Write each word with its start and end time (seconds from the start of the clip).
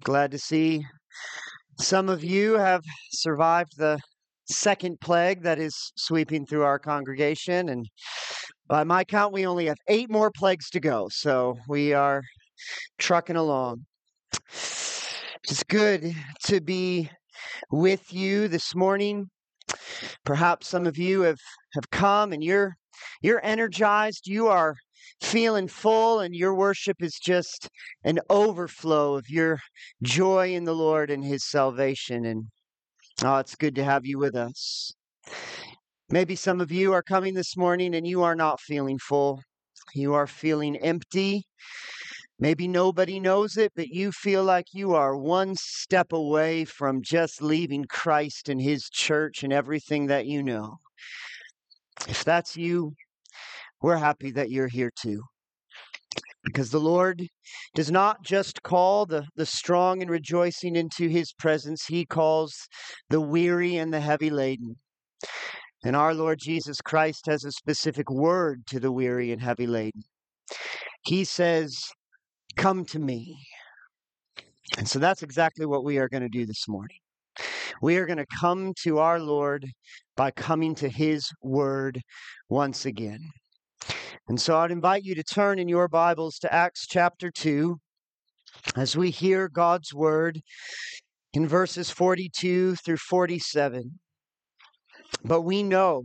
Glad 0.00 0.30
to 0.30 0.38
see 0.38 0.84
some 1.78 2.08
of 2.08 2.22
you 2.22 2.54
have 2.54 2.82
survived 3.10 3.76
the 3.76 3.98
second 4.46 5.00
plague 5.00 5.42
that 5.42 5.58
is 5.58 5.92
sweeping 5.96 6.46
through 6.46 6.62
our 6.62 6.78
congregation. 6.78 7.68
And 7.68 7.86
by 8.68 8.84
my 8.84 9.04
count, 9.04 9.32
we 9.32 9.46
only 9.46 9.66
have 9.66 9.78
eight 9.88 10.10
more 10.10 10.30
plagues 10.30 10.70
to 10.70 10.80
go. 10.80 11.08
So 11.10 11.58
we 11.68 11.92
are 11.92 12.22
trucking 12.98 13.36
along. 13.36 13.84
It's 14.48 15.64
good 15.68 16.14
to 16.44 16.60
be 16.60 17.10
with 17.70 18.12
you 18.12 18.48
this 18.48 18.74
morning. 18.74 19.28
Perhaps 20.24 20.68
some 20.68 20.86
of 20.86 20.96
you 20.96 21.22
have, 21.22 21.40
have 21.74 21.90
come 21.90 22.32
and 22.32 22.42
you're 22.42 22.74
you're 23.20 23.44
energized. 23.44 24.26
You 24.26 24.48
are 24.48 24.74
feeling 25.22 25.68
full, 25.68 26.20
and 26.20 26.34
your 26.34 26.54
worship 26.54 27.02
is 27.02 27.18
just 27.18 27.68
an 28.04 28.18
overflow 28.28 29.14
of 29.14 29.28
your 29.28 29.58
joy 30.02 30.54
in 30.54 30.64
the 30.64 30.74
Lord 30.74 31.10
and 31.10 31.24
His 31.24 31.44
salvation. 31.44 32.24
And 32.26 32.44
oh, 33.24 33.38
it's 33.38 33.54
good 33.54 33.74
to 33.76 33.84
have 33.84 34.04
you 34.04 34.18
with 34.18 34.34
us. 34.34 34.92
Maybe 36.10 36.36
some 36.36 36.60
of 36.60 36.70
you 36.70 36.92
are 36.92 37.02
coming 37.02 37.34
this 37.34 37.56
morning 37.56 37.94
and 37.94 38.06
you 38.06 38.22
are 38.22 38.36
not 38.36 38.60
feeling 38.60 38.98
full. 38.98 39.42
You 39.94 40.14
are 40.14 40.26
feeling 40.26 40.76
empty. 40.76 41.44
Maybe 42.38 42.66
nobody 42.66 43.20
knows 43.20 43.56
it, 43.56 43.72
but 43.76 43.88
you 43.88 44.10
feel 44.10 44.42
like 44.42 44.66
you 44.72 44.94
are 44.94 45.16
one 45.16 45.54
step 45.54 46.12
away 46.12 46.64
from 46.64 47.00
just 47.02 47.40
leaving 47.40 47.84
Christ 47.84 48.48
and 48.48 48.60
His 48.60 48.90
church 48.90 49.44
and 49.44 49.52
everything 49.52 50.06
that 50.06 50.26
you 50.26 50.42
know. 50.42 50.78
If 52.08 52.24
that's 52.24 52.56
you, 52.56 52.94
we're 53.82 53.96
happy 53.96 54.30
that 54.32 54.50
you're 54.50 54.68
here 54.68 54.92
too. 55.00 55.22
Because 56.44 56.70
the 56.70 56.80
Lord 56.80 57.26
does 57.74 57.90
not 57.90 58.24
just 58.24 58.62
call 58.62 59.06
the, 59.06 59.26
the 59.36 59.46
strong 59.46 60.02
and 60.02 60.10
rejoicing 60.10 60.74
into 60.74 61.08
his 61.08 61.32
presence, 61.32 61.86
he 61.86 62.04
calls 62.04 62.54
the 63.10 63.20
weary 63.20 63.76
and 63.76 63.92
the 63.92 64.00
heavy 64.00 64.30
laden. 64.30 64.76
And 65.84 65.96
our 65.96 66.14
Lord 66.14 66.38
Jesus 66.40 66.80
Christ 66.80 67.26
has 67.26 67.44
a 67.44 67.52
specific 67.52 68.10
word 68.10 68.66
to 68.68 68.80
the 68.80 68.92
weary 68.92 69.30
and 69.30 69.40
heavy 69.40 69.66
laden. 69.66 70.02
He 71.04 71.24
says, 71.24 71.76
Come 72.56 72.84
to 72.86 72.98
me. 72.98 73.36
And 74.78 74.88
so 74.88 74.98
that's 74.98 75.22
exactly 75.22 75.66
what 75.66 75.84
we 75.84 75.98
are 75.98 76.08
going 76.08 76.22
to 76.22 76.28
do 76.28 76.46
this 76.46 76.68
morning. 76.68 76.98
We 77.80 77.96
are 77.96 78.06
going 78.06 78.18
to 78.18 78.26
come 78.40 78.74
to 78.84 78.98
our 78.98 79.18
Lord 79.18 79.66
by 80.16 80.30
coming 80.30 80.74
to 80.76 80.88
his 80.88 81.28
word 81.42 82.00
once 82.48 82.84
again. 82.84 83.20
And 84.28 84.40
so 84.40 84.56
I'd 84.56 84.70
invite 84.70 85.02
you 85.02 85.16
to 85.16 85.24
turn 85.24 85.58
in 85.58 85.68
your 85.68 85.88
Bibles 85.88 86.38
to 86.38 86.54
Acts 86.54 86.86
chapter 86.88 87.30
2 87.30 87.76
as 88.76 88.96
we 88.96 89.10
hear 89.10 89.48
God's 89.48 89.92
word 89.92 90.40
in 91.32 91.48
verses 91.48 91.90
42 91.90 92.76
through 92.76 92.98
47. 92.98 93.98
But 95.24 95.42
we 95.42 95.64
know 95.64 96.04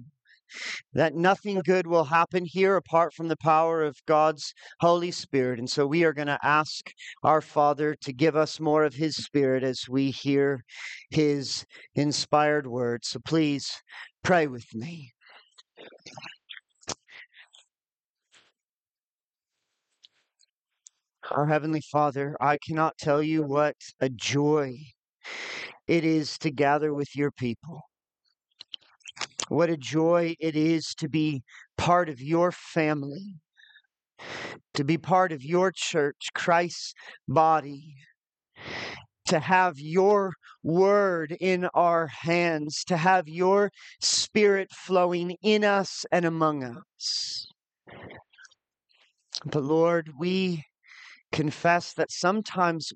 that 0.94 1.14
nothing 1.14 1.62
good 1.64 1.86
will 1.86 2.06
happen 2.06 2.46
here 2.46 2.76
apart 2.76 3.14
from 3.14 3.28
the 3.28 3.38
power 3.38 3.84
of 3.84 3.96
God's 4.08 4.52
Holy 4.80 5.12
Spirit. 5.12 5.60
And 5.60 5.70
so 5.70 5.86
we 5.86 6.04
are 6.04 6.14
going 6.14 6.28
to 6.28 6.40
ask 6.42 6.92
our 7.22 7.42
Father 7.42 7.96
to 8.02 8.14
give 8.14 8.36
us 8.36 8.60
more 8.60 8.84
of 8.84 8.96
His 8.96 9.16
Spirit 9.16 9.64
as 9.64 9.84
we 9.88 10.10
hear 10.10 10.64
His 11.12 11.66
inspired 11.94 12.66
word. 12.66 13.06
So 13.06 13.20
please 13.24 13.70
pray 14.24 14.48
with 14.48 14.74
me. 14.74 15.12
Our 21.32 21.46
Heavenly 21.46 21.82
Father, 21.82 22.38
I 22.40 22.58
cannot 22.58 22.98
tell 22.98 23.22
you 23.22 23.44
what 23.44 23.76
a 24.00 24.08
joy 24.08 24.78
it 25.86 26.06
is 26.06 26.38
to 26.40 26.52
gather 26.52 26.94
with 26.94 27.16
your 27.18 27.32
people. 27.32 27.82
What 29.50 29.70
a 29.70 29.76
joy 29.76 30.36
it 30.40 30.56
is 30.56 30.96
to 30.96 31.10
be 31.10 31.44
part 31.78 32.08
of 32.08 32.22
your 32.22 32.54
family, 32.54 33.36
to 34.74 34.86
be 34.86 34.98
part 34.98 35.34
of 35.34 35.44
your 35.44 35.74
church, 35.76 36.30
Christ's 36.34 36.94
body, 37.28 37.96
to 39.28 39.40
have 39.40 39.78
your 39.78 40.32
word 40.64 41.36
in 41.42 41.66
our 41.74 42.08
hands, 42.08 42.86
to 42.86 42.96
have 42.96 43.28
your 43.28 43.70
spirit 44.00 44.70
flowing 44.72 45.36
in 45.42 45.66
us 45.66 46.06
and 46.10 46.24
among 46.24 46.64
us. 46.64 47.48
But 49.46 49.64
Lord, 49.64 50.12
we 50.18 50.64
confess 51.32 51.94
that 51.94 52.12
sometimes 52.12 52.94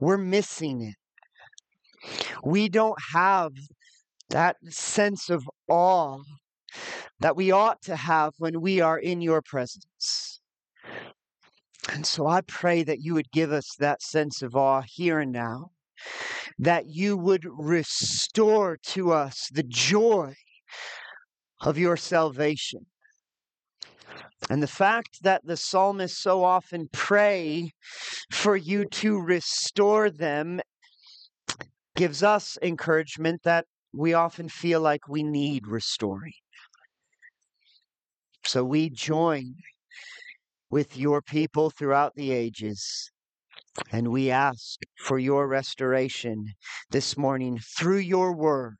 we're 0.00 0.18
missing 0.18 0.82
it. 0.82 0.94
We 2.44 2.68
don't 2.68 2.98
have 3.12 3.52
that 4.30 4.56
sense 4.68 5.28
of 5.28 5.48
awe 5.68 6.18
that 7.18 7.36
we 7.36 7.50
ought 7.50 7.82
to 7.82 7.96
have 7.96 8.32
when 8.38 8.60
we 8.60 8.80
are 8.80 8.98
in 8.98 9.20
your 9.20 9.42
presence. 9.42 10.40
And 11.90 12.06
so 12.06 12.26
I 12.26 12.40
pray 12.42 12.82
that 12.84 13.00
you 13.00 13.14
would 13.14 13.30
give 13.32 13.52
us 13.52 13.74
that 13.78 14.02
sense 14.02 14.42
of 14.42 14.54
awe 14.54 14.82
here 14.86 15.18
and 15.20 15.32
now, 15.32 15.70
that 16.58 16.86
you 16.86 17.16
would 17.16 17.44
restore 17.44 18.78
to 18.84 19.12
us 19.12 19.48
the 19.52 19.62
joy 19.62 20.34
of 21.62 21.76
your 21.76 21.96
salvation, 21.96 22.86
and 24.48 24.62
the 24.62 24.66
fact 24.66 25.22
that 25.22 25.44
the 25.44 25.56
psalmists 25.56 26.18
so 26.18 26.42
often 26.42 26.88
pray 26.92 27.70
for 28.30 28.56
you 28.56 28.84
to 28.86 29.20
restore 29.20 30.10
them 30.10 30.60
gives 31.94 32.22
us 32.22 32.58
encouragement 32.62 33.42
that 33.44 33.66
we 33.92 34.14
often 34.14 34.48
feel 34.48 34.80
like 34.80 35.08
we 35.08 35.22
need 35.22 35.66
restoring. 35.66 36.32
So 38.44 38.64
we 38.64 38.90
join 38.90 39.54
with 40.70 40.96
your 40.96 41.20
people 41.20 41.70
throughout 41.70 42.14
the 42.14 42.32
ages. 42.32 43.10
And 43.92 44.08
we 44.08 44.30
ask 44.30 44.80
for 44.98 45.18
your 45.18 45.46
restoration 45.46 46.54
this 46.90 47.16
morning 47.16 47.58
through 47.78 47.98
your 47.98 48.34
word 48.34 48.76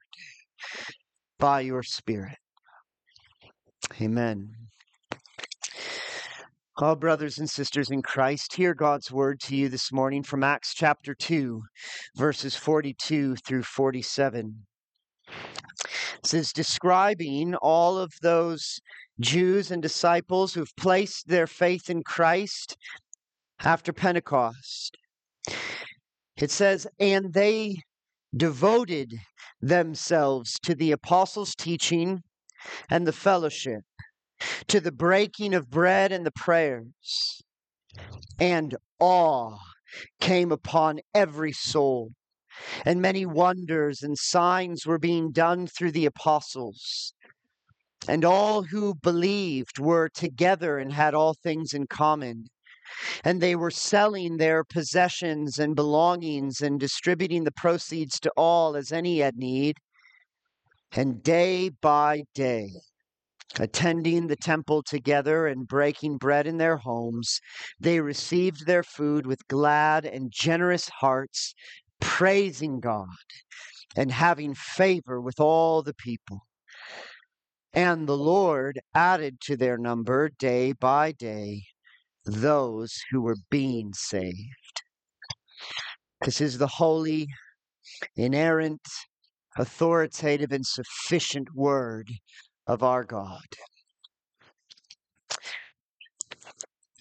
by 1.38 1.60
your 1.60 1.82
spirit. 1.82 2.38
Amen. 4.00 4.69
Oh, 6.82 6.94
brothers 6.94 7.38
and 7.38 7.50
sisters 7.50 7.90
in 7.90 8.00
Christ, 8.00 8.54
hear 8.54 8.72
God's 8.72 9.12
word 9.12 9.38
to 9.40 9.54
you 9.54 9.68
this 9.68 9.92
morning 9.92 10.22
from 10.22 10.42
Acts 10.42 10.72
chapter 10.72 11.14
2, 11.14 11.60
verses 12.16 12.56
42 12.56 13.36
through 13.36 13.64
47. 13.64 14.64
This 16.22 16.32
is 16.32 16.52
describing 16.54 17.54
all 17.56 17.98
of 17.98 18.10
those 18.22 18.80
Jews 19.20 19.70
and 19.70 19.82
disciples 19.82 20.54
who've 20.54 20.74
placed 20.78 21.28
their 21.28 21.46
faith 21.46 21.90
in 21.90 22.02
Christ 22.02 22.78
after 23.62 23.92
Pentecost. 23.92 24.96
It 26.38 26.50
says, 26.50 26.86
and 26.98 27.34
they 27.34 27.76
devoted 28.34 29.12
themselves 29.60 30.58
to 30.62 30.74
the 30.74 30.92
apostles' 30.92 31.54
teaching 31.54 32.22
and 32.88 33.06
the 33.06 33.12
fellowship 33.12 33.82
to 34.68 34.80
the 34.80 34.92
breaking 34.92 35.54
of 35.54 35.70
bread 35.70 36.12
and 36.12 36.24
the 36.24 36.32
prayers. 36.32 37.42
And 38.38 38.76
awe 38.98 39.58
came 40.20 40.52
upon 40.52 41.00
every 41.14 41.52
soul, 41.52 42.12
and 42.84 43.02
many 43.02 43.26
wonders 43.26 44.02
and 44.02 44.16
signs 44.16 44.86
were 44.86 44.98
being 44.98 45.32
done 45.32 45.66
through 45.66 45.92
the 45.92 46.06
apostles. 46.06 47.14
And 48.08 48.24
all 48.24 48.62
who 48.62 48.94
believed 48.94 49.78
were 49.78 50.08
together 50.08 50.78
and 50.78 50.92
had 50.92 51.14
all 51.14 51.34
things 51.34 51.74
in 51.74 51.86
common. 51.86 52.46
And 53.22 53.40
they 53.40 53.54
were 53.54 53.70
selling 53.70 54.36
their 54.36 54.64
possessions 54.64 55.58
and 55.58 55.76
belongings 55.76 56.60
and 56.60 56.80
distributing 56.80 57.44
the 57.44 57.52
proceeds 57.52 58.18
to 58.20 58.30
all 58.36 58.74
as 58.74 58.90
any 58.90 59.18
had 59.18 59.36
need. 59.36 59.76
And 60.92 61.22
day 61.22 61.68
by 61.68 62.24
day, 62.34 62.70
attending 63.58 64.26
the 64.26 64.36
temple 64.36 64.82
together 64.82 65.46
and 65.46 65.66
breaking 65.66 66.18
bread 66.18 66.46
in 66.46 66.58
their 66.58 66.76
homes, 66.76 67.40
they 67.78 68.00
received 68.00 68.66
their 68.66 68.82
food 68.82 69.26
with 69.26 69.46
glad 69.48 70.04
and 70.04 70.30
generous 70.30 70.88
hearts, 70.88 71.54
praising 72.00 72.80
God 72.80 73.08
and 73.96 74.12
having 74.12 74.54
favor 74.54 75.20
with 75.20 75.40
all 75.40 75.82
the 75.82 75.94
people. 75.94 76.46
And 77.72 78.08
the 78.08 78.16
Lord 78.16 78.80
added 78.94 79.40
to 79.42 79.56
their 79.56 79.78
number 79.78 80.28
day 80.28 80.72
by 80.72 81.12
day 81.12 81.62
those 82.24 82.92
who 83.10 83.22
were 83.22 83.36
being 83.48 83.92
saved. 83.94 84.82
This 86.24 86.40
is 86.40 86.58
the 86.58 86.66
holy, 86.66 87.28
inerrant, 88.16 88.86
authoritative, 89.56 90.52
and 90.52 90.66
sufficient 90.66 91.54
word 91.54 92.10
of 92.66 92.82
our 92.82 93.04
God. 93.04 93.40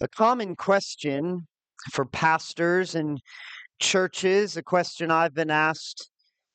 A 0.00 0.08
common 0.08 0.56
question 0.56 1.46
for 1.92 2.06
pastors 2.06 2.94
and 2.94 3.20
churches, 3.80 4.56
a 4.56 4.62
question 4.62 5.10
I've 5.10 5.34
been 5.34 5.50
asked 5.50 6.10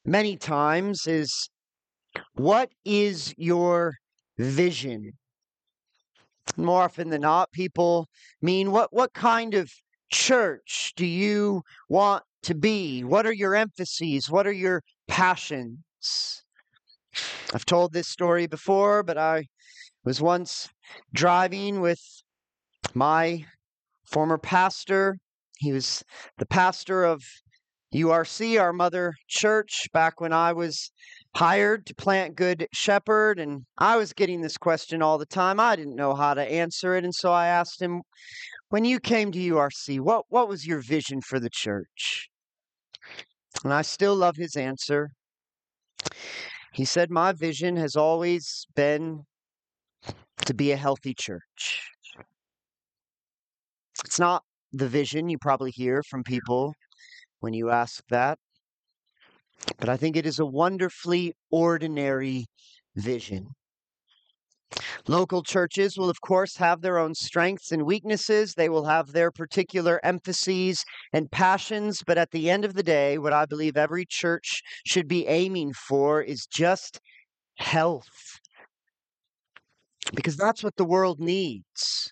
many 0.06 0.38
times 0.38 1.08
is 1.08 1.50
what 2.36 2.70
is 2.86 3.34
your 3.38 3.94
vision? 4.38 5.14
More 6.58 6.84
often 6.84 7.10
than 7.10 7.22
not, 7.22 7.52
people 7.52 8.08
mean 8.42 8.72
what 8.72 8.94
what 8.94 9.14
kind 9.14 9.54
of 9.54 9.70
church 10.12 10.94
do 10.96 11.06
you 11.06 11.62
want 11.90 12.24
to 12.44 12.56
be? 12.56 13.04
What 13.04 13.26
are 13.26 13.34
your 13.34 13.56
emphases? 13.56 14.30
What 14.30 14.48
are 14.48 14.52
your 14.52 14.82
passions? 15.08 16.45
I've 17.56 17.66
told 17.66 17.94
this 17.94 18.10
story 18.10 18.48
before, 18.48 19.02
but 19.02 19.18
I 19.18 19.46
was 20.04 20.22
once 20.22 20.68
driving 21.14 21.80
with 21.80 22.02
my 22.94 23.46
former 24.04 24.38
pastor. 24.38 25.16
He 25.60 25.72
was 25.72 26.04
the 26.38 26.46
pastor 26.46 27.06
of 27.06 27.24
URC, 27.94 28.60
our 28.60 28.74
mother 28.74 29.14
church, 29.30 29.88
back 29.94 30.20
when 30.20 30.34
I 30.34 30.52
was 30.52 30.92
hired 31.38 31.86
to 31.86 31.96
plant 31.96 32.36
Good 32.36 32.68
Shepherd. 32.74 33.40
And 33.40 33.62
I 33.78 33.96
was 33.96 34.12
getting 34.12 34.42
this 34.42 34.58
question 34.58 35.02
all 35.02 35.18
the 35.18 35.26
time. 35.26 35.58
I 35.58 35.78
didn't 35.78 35.96
know 35.96 36.14
how 36.14 36.34
to 36.34 36.44
answer 36.44 36.98
it. 36.98 37.06
And 37.06 37.16
so 37.16 37.32
I 37.32 37.48
asked 37.48 37.82
him, 37.82 38.02
When 38.68 38.84
you 38.84 39.00
came 39.00 39.32
to 39.32 39.40
URC, 39.40 40.02
what, 40.02 40.26
what 40.28 40.50
was 40.50 40.68
your 40.68 40.82
vision 40.82 41.22
for 41.22 41.40
the 41.40 41.50
church? 41.50 42.28
And 43.64 43.74
I 43.74 43.82
still 43.82 44.14
love 44.14 44.36
his 44.36 44.58
answer. 44.58 45.12
He 46.76 46.84
said, 46.84 47.10
My 47.10 47.32
vision 47.32 47.78
has 47.78 47.96
always 47.96 48.68
been 48.76 49.24
to 50.46 50.54
be 50.54 50.74
a 50.74 50.76
healthy 50.76 51.14
church. 51.14 51.90
It's 54.04 54.20
not 54.20 54.44
the 54.74 54.90
vision 54.90 55.30
you 55.30 55.38
probably 55.38 55.72
hear 55.72 56.04
from 56.04 56.26
people 56.26 56.74
when 57.40 57.54
you 57.54 57.70
ask 57.70 58.04
that, 58.10 58.40
but 59.80 59.88
I 59.88 59.96
think 59.96 60.18
it 60.18 60.26
is 60.26 60.38
a 60.38 60.46
wonderfully 60.46 61.32
ordinary 61.50 62.48
vision. 62.94 63.56
Local 65.08 65.44
churches 65.44 65.98
will, 65.98 66.10
of 66.10 66.22
course, 66.22 66.58
have 66.58 66.82
their 66.82 66.98
own 66.98 67.14
strengths 67.14 67.72
and 67.72 67.86
weaknesses. 67.86 68.56
They 68.56 68.70
will 68.70 68.86
have 68.86 69.12
their 69.12 69.32
particular 69.32 70.00
emphases 70.04 70.84
and 71.14 71.30
passions. 71.30 72.02
But 72.06 72.18
at 72.18 72.32
the 72.32 72.50
end 72.50 72.66
of 72.66 72.74
the 72.74 72.84
day, 72.84 73.20
what 73.20 73.34
I 73.34 73.46
believe 73.46 73.78
every 73.78 74.06
church 74.08 74.62
should 74.86 75.08
be 75.08 75.28
aiming 75.28 75.74
for 75.74 76.22
is 76.22 76.48
just 76.48 77.00
health. 77.58 78.40
Because 80.14 80.38
that's 80.38 80.64
what 80.64 80.76
the 80.76 80.86
world 80.86 81.20
needs. 81.20 82.12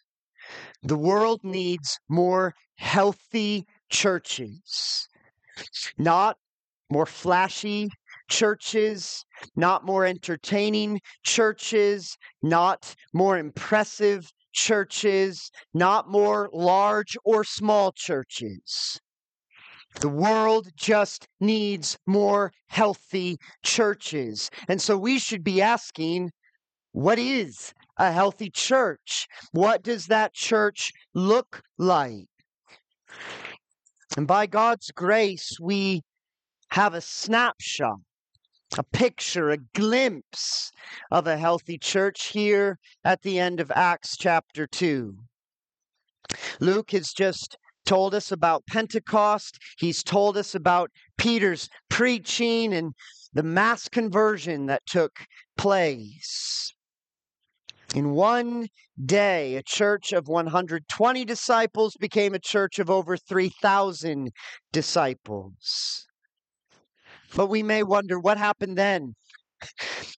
The 0.83 0.97
world 0.97 1.39
needs 1.43 1.99
more 2.09 2.53
healthy 2.75 3.65
churches, 3.89 5.07
not 5.97 6.37
more 6.91 7.05
flashy 7.05 7.89
churches, 8.33 9.23
not 9.55 9.85
more 9.85 10.05
entertaining 10.05 10.99
churches, 11.23 12.17
not 12.41 12.95
more 13.13 13.37
impressive 13.37 14.31
churches, 14.53 15.51
not 15.73 16.09
more 16.09 16.49
large 16.51 17.15
or 17.23 17.43
small 17.43 17.91
churches. 17.91 18.99
The 20.01 20.09
world 20.09 20.69
just 20.75 21.27
needs 21.39 21.95
more 22.07 22.51
healthy 22.69 23.37
churches. 23.63 24.49
And 24.67 24.81
so 24.81 24.97
we 24.97 25.19
should 25.19 25.43
be 25.43 25.61
asking 25.61 26.31
what 26.91 27.19
is 27.19 27.71
a 27.97 28.11
healthy 28.11 28.49
church? 28.49 29.27
What 29.51 29.83
does 29.83 30.07
that 30.07 30.33
church 30.33 30.91
look 31.13 31.61
like? 31.77 32.27
And 34.17 34.25
by 34.27 34.47
God's 34.47 34.89
grace, 34.91 35.57
we 35.61 36.01
have 36.69 36.95
a 36.95 37.01
snapshot, 37.01 37.99
a 38.77 38.83
picture, 38.83 39.49
a 39.49 39.57
glimpse 39.57 40.71
of 41.11 41.27
a 41.27 41.37
healthy 41.37 41.77
church 41.77 42.27
here 42.27 42.79
at 43.03 43.21
the 43.21 43.39
end 43.39 43.59
of 43.59 43.71
Acts 43.75 44.17
chapter 44.17 44.65
2. 44.67 45.15
Luke 46.59 46.91
has 46.91 47.11
just 47.11 47.57
told 47.85 48.15
us 48.15 48.31
about 48.31 48.65
Pentecost. 48.65 49.59
He's 49.77 50.03
told 50.03 50.37
us 50.37 50.55
about 50.55 50.89
Peter's 51.17 51.69
preaching 51.89 52.73
and 52.73 52.93
the 53.33 53.43
mass 53.43 53.89
conversion 53.89 54.67
that 54.67 54.85
took 54.85 55.11
place. 55.57 56.73
In 57.93 58.11
one 58.11 58.69
day, 59.05 59.55
a 59.55 59.63
church 59.63 60.13
of 60.13 60.27
120 60.27 61.25
disciples 61.25 61.95
became 61.99 62.33
a 62.33 62.39
church 62.39 62.79
of 62.79 62.89
over 62.89 63.17
3,000 63.17 64.31
disciples. 64.71 66.07
But 67.35 67.47
we 67.47 67.63
may 67.63 67.83
wonder 67.83 68.19
what 68.19 68.37
happened 68.37 68.77
then. 68.77 69.15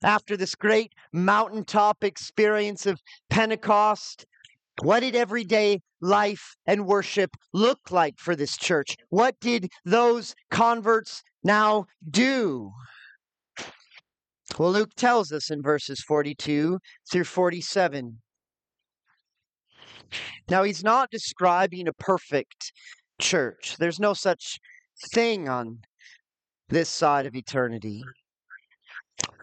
After 0.02 0.36
this 0.36 0.54
great 0.54 0.92
mountaintop 1.12 2.02
experience 2.02 2.84
of 2.84 3.00
Pentecost, 3.30 4.26
what 4.82 5.00
did 5.00 5.16
everyday 5.16 5.80
life 6.00 6.56
and 6.66 6.86
worship 6.86 7.30
look 7.52 7.90
like 7.90 8.18
for 8.18 8.36
this 8.36 8.56
church? 8.56 8.96
What 9.08 9.38
did 9.40 9.70
those 9.84 10.34
converts 10.50 11.22
now 11.42 11.86
do? 12.08 12.72
Well, 14.58 14.72
Luke 14.72 14.94
tells 14.96 15.32
us 15.32 15.50
in 15.50 15.62
verses 15.62 16.00
42 16.00 16.78
through 17.10 17.24
47. 17.24 18.18
Now, 20.48 20.62
he's 20.62 20.84
not 20.84 21.10
describing 21.10 21.88
a 21.88 21.92
perfect 21.92 22.72
church. 23.20 23.76
There's 23.78 23.98
no 23.98 24.12
such 24.12 24.58
thing 25.12 25.48
on 25.48 25.80
this 26.68 26.88
side 26.88 27.26
of 27.26 27.34
eternity. 27.34 28.02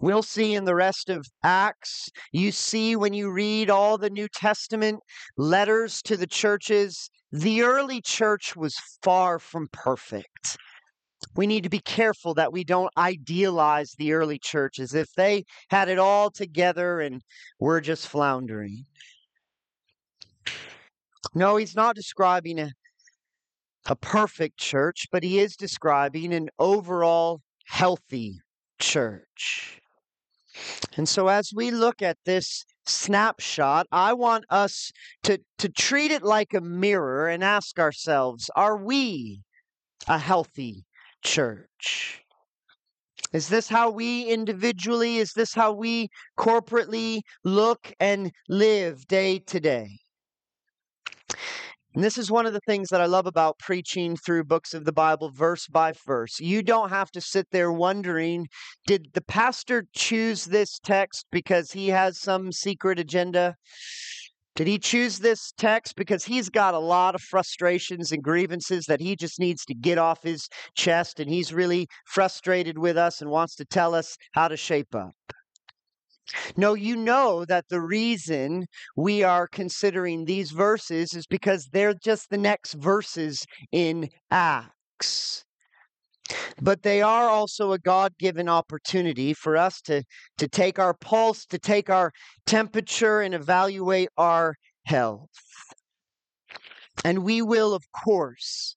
We'll 0.02 0.24
see 0.24 0.54
in 0.54 0.66
the 0.66 0.76
rest 0.76 1.10
of 1.10 1.26
Acts. 1.44 2.10
You 2.32 2.52
see, 2.52 2.96
when 2.96 3.14
you 3.14 3.32
read 3.32 3.70
all 3.70 3.98
the 3.98 4.10
New 4.10 4.28
Testament 4.28 5.00
letters 5.38 6.02
to 6.04 6.18
the 6.18 6.28
churches, 6.28 7.10
the 7.32 7.62
early 7.62 8.02
church 8.02 8.56
was 8.56 8.76
far 9.02 9.40
from 9.40 9.68
perfect 9.72 10.58
we 11.36 11.48
need 11.48 11.64
to 11.64 11.70
be 11.70 11.80
careful 11.80 12.34
that 12.36 12.54
we 12.54 12.64
don't 12.64 12.92
idealize 12.98 13.94
the 13.98 14.14
early 14.14 14.40
church 14.40 14.80
as 14.80 14.94
if 14.94 15.12
they 15.16 15.46
had 15.70 15.90
it 15.90 16.00
all 16.00 16.30
together 16.30 17.00
and 17.00 17.22
we're 17.60 17.82
just 17.82 18.08
floundering. 18.08 18.86
No, 21.34 21.56
he's 21.56 21.76
not 21.76 21.96
describing 21.96 22.60
a, 22.60 22.72
a 23.86 23.96
perfect 23.96 24.58
church, 24.58 25.08
but 25.12 25.24
he 25.24 25.40
is 25.40 25.56
describing 25.56 26.34
an 26.34 26.50
overall 26.60 27.42
healthy 27.66 28.40
church. 28.80 29.80
And 30.96 31.10
so, 31.10 31.28
as 31.28 31.52
we 31.54 31.72
look 31.72 32.02
at 32.02 32.18
this 32.26 32.64
snapshot, 32.86 33.88
I 33.92 34.14
want 34.14 34.46
us 34.50 34.92
to, 35.24 35.40
to 35.58 35.70
treat 35.70 36.12
it 36.12 36.24
like 36.24 36.54
a 36.54 36.62
mirror 36.62 37.28
and 37.28 37.44
ask 37.44 37.80
ourselves 37.80 38.50
are 38.56 38.78
we 38.78 39.42
a 40.08 40.20
healthy 40.20 40.86
church? 41.24 42.24
Is 43.32 43.50
this 43.50 43.68
how 43.68 43.90
we 43.90 44.26
individually, 44.28 45.18
is 45.18 45.34
this 45.34 45.56
how 45.56 45.74
we 45.74 46.10
corporately 46.38 47.22
look 47.44 47.92
and 48.00 48.32
live 48.48 49.08
day 49.08 49.40
to 49.40 49.60
day? 49.60 49.90
And 51.96 52.04
this 52.04 52.18
is 52.18 52.32
one 52.32 52.48
of 52.48 52.54
the 52.54 52.60
things 52.66 52.90
that 52.90 53.02
I 53.02 53.06
love 53.06 53.28
about 53.28 53.60
preaching 53.60 54.18
through 54.18 54.46
books 54.46 54.74
of 54.74 54.84
the 54.84 54.92
Bible, 54.92 55.30
verse 55.30 55.68
by 55.68 55.94
verse. 56.08 56.40
You 56.40 56.64
don't 56.64 56.90
have 56.90 57.12
to 57.12 57.22
sit 57.22 57.48
there 57.52 57.72
wondering 57.72 58.48
did 58.88 59.10
the 59.14 59.22
pastor 59.22 59.86
choose 59.94 60.46
this 60.46 60.80
text 60.80 61.28
because 61.32 61.72
he 61.72 61.90
has 61.90 62.20
some 62.20 62.52
secret 62.52 63.00
agenda? 63.00 63.56
Did 64.56 64.68
he 64.68 64.80
choose 64.80 65.20
this 65.20 65.52
text 65.58 65.96
because 65.96 66.26
he's 66.26 66.50
got 66.50 66.74
a 66.74 66.80
lot 66.80 67.16
of 67.16 67.22
frustrations 67.22 68.12
and 68.12 68.24
grievances 68.24 68.86
that 68.86 69.02
he 69.02 69.16
just 69.16 69.40
needs 69.40 69.64
to 69.66 69.76
get 69.76 69.98
off 69.98 70.24
his 70.24 70.48
chest 70.76 71.20
and 71.20 71.30
he's 71.30 71.54
really 71.54 71.88
frustrated 72.06 72.78
with 72.78 72.98
us 72.98 73.22
and 73.22 73.30
wants 73.30 73.56
to 73.56 73.66
tell 73.66 73.94
us 73.94 74.16
how 74.34 74.48
to 74.48 74.58
shape 74.58 74.94
up? 74.96 75.33
No, 76.56 76.74
you 76.74 76.96
know 76.96 77.46
that 77.46 77.68
the 77.70 77.82
reason 77.82 78.66
we 78.96 79.24
are 79.24 79.48
considering 79.48 80.26
these 80.26 80.52
verses 80.52 81.14
is 81.14 81.28
because 81.28 81.68
they're 81.68 81.94
just 81.94 82.30
the 82.30 82.38
next 82.38 82.74
verses 82.74 83.46
in 83.72 84.10
Acts 84.32 85.44
but 86.62 86.84
they 86.84 87.02
are 87.02 87.28
also 87.28 87.74
a 87.74 87.80
God 87.80 88.14
given 88.18 88.48
opportunity 88.48 89.34
for 89.34 89.58
us 89.58 89.82
to, 89.82 90.04
to 90.38 90.48
take 90.48 90.80
our 90.80 90.94
pulse, 90.94 91.46
to 91.48 91.60
take 91.60 91.90
our 91.90 92.12
temperature, 92.46 93.22
and 93.22 93.34
evaluate 93.34 94.10
our 94.18 94.56
health. 94.86 95.30
And 97.04 97.24
we 97.24 97.42
will, 97.42 97.74
of 97.74 97.84
course, 97.92 98.76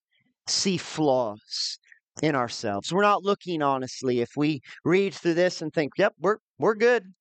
see 0.48 0.76
flaws 0.76 1.78
in 2.22 2.34
ourselves. 2.34 2.92
We're 2.92 3.02
not 3.02 3.24
looking 3.24 3.62
honestly 3.62 4.20
if 4.20 4.30
we 4.36 4.62
read 4.84 5.14
through 5.14 5.34
this 5.34 5.62
and 5.62 5.72
think, 5.72 5.92
yep, 5.98 6.14
we're, 6.20 6.38
we're 6.58 6.74
good. 6.74 7.12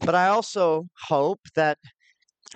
But 0.00 0.14
I 0.14 0.28
also 0.28 0.86
hope 1.08 1.40
that 1.54 1.78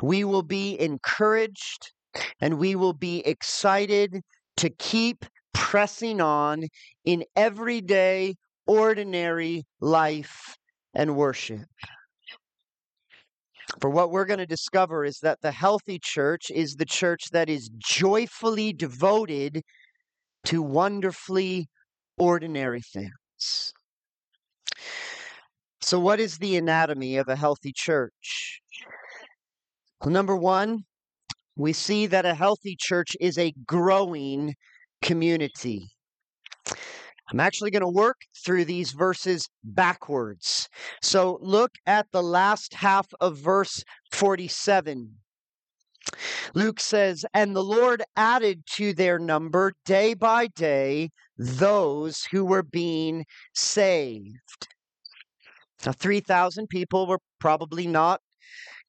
we 0.02 0.24
will 0.24 0.42
be 0.42 0.78
encouraged 0.80 1.92
and 2.40 2.58
we 2.58 2.74
will 2.74 2.92
be 2.92 3.20
excited 3.26 4.20
to 4.58 4.70
keep 4.70 5.24
pressing 5.52 6.20
on 6.20 6.64
in 7.04 7.24
everyday, 7.36 8.34
ordinary 8.66 9.64
life 9.80 10.56
and 10.94 11.16
worship. 11.16 11.66
For 13.80 13.88
what 13.88 14.10
we're 14.10 14.26
going 14.26 14.38
to 14.38 14.46
discover 14.46 15.04
is 15.04 15.18
that 15.22 15.40
the 15.40 15.52
healthy 15.52 15.98
church 15.98 16.50
is 16.50 16.74
the 16.74 16.84
church 16.84 17.30
that 17.32 17.48
is 17.48 17.70
joyfully 17.78 18.72
devoted 18.72 19.62
to 20.44 20.62
wonderfully 20.62 21.68
ordinary 22.18 22.82
things. 22.82 23.72
So, 25.82 25.98
what 25.98 26.20
is 26.20 26.38
the 26.38 26.56
anatomy 26.56 27.16
of 27.16 27.28
a 27.28 27.34
healthy 27.34 27.72
church? 27.74 28.60
Well, 30.00 30.10
number 30.10 30.36
one, 30.36 30.84
we 31.56 31.72
see 31.72 32.06
that 32.06 32.24
a 32.24 32.34
healthy 32.34 32.76
church 32.78 33.16
is 33.20 33.36
a 33.36 33.52
growing 33.66 34.54
community. 35.02 35.88
I'm 37.32 37.40
actually 37.40 37.72
going 37.72 37.82
to 37.82 37.88
work 37.88 38.18
through 38.44 38.64
these 38.66 38.92
verses 38.92 39.48
backwards. 39.64 40.68
So 41.02 41.38
look 41.42 41.72
at 41.86 42.06
the 42.12 42.22
last 42.22 42.74
half 42.74 43.06
of 43.20 43.38
verse 43.38 43.82
47. 44.12 45.16
Luke 46.54 46.78
says, 46.78 47.24
And 47.34 47.56
the 47.56 47.64
Lord 47.64 48.02
added 48.16 48.64
to 48.76 48.92
their 48.92 49.18
number 49.18 49.72
day 49.84 50.14
by 50.14 50.46
day 50.48 51.10
those 51.36 52.24
who 52.30 52.44
were 52.44 52.62
being 52.62 53.24
saved. 53.54 54.68
Now, 55.84 55.92
3,000 55.92 56.68
people 56.68 57.06
were 57.06 57.18
probably 57.40 57.86
not 57.86 58.20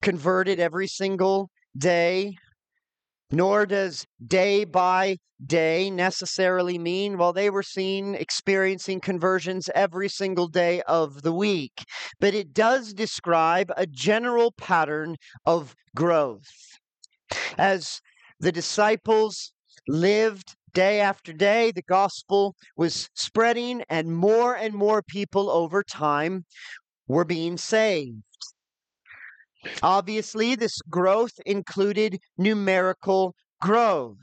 converted 0.02 0.60
every 0.60 0.88
single 0.88 1.50
day, 1.76 2.36
nor 3.32 3.66
does 3.66 4.06
day 4.26 4.64
by 4.64 5.18
day 5.46 5.90
necessarily 5.90 6.78
mean, 6.78 7.18
well, 7.18 7.34
they 7.34 7.50
were 7.50 7.64
seen 7.64 8.16
experiencing 8.16 9.00
conversions 9.02 9.70
every 9.74 10.08
single 10.08 10.48
day 10.48 10.82
of 10.84 11.24
the 11.24 11.34
week. 11.34 11.84
But 12.20 12.34
it 12.34 12.54
does 12.54 12.94
describe 12.94 13.72
a 13.76 13.88
general 13.88 14.52
pattern 14.52 15.16
of 15.46 15.76
growth. 15.96 16.48
As 17.58 18.00
the 18.40 18.52
disciples 18.52 19.52
lived 19.88 20.56
day 20.74 21.00
after 21.00 21.34
day, 21.34 21.72
the 21.72 21.84
gospel 21.84 22.56
was 22.78 23.10
spreading, 23.16 23.84
and 23.90 24.16
more 24.16 24.56
and 24.56 24.74
more 24.74 25.02
people 25.02 25.50
over 25.50 25.84
time 25.84 26.46
were 27.14 27.26
being 27.26 27.58
saved. 27.58 28.24
Obviously, 29.82 30.56
this 30.56 30.82
growth 30.90 31.40
included 31.46 32.20
numerical 32.38 33.36
growth. 33.62 34.18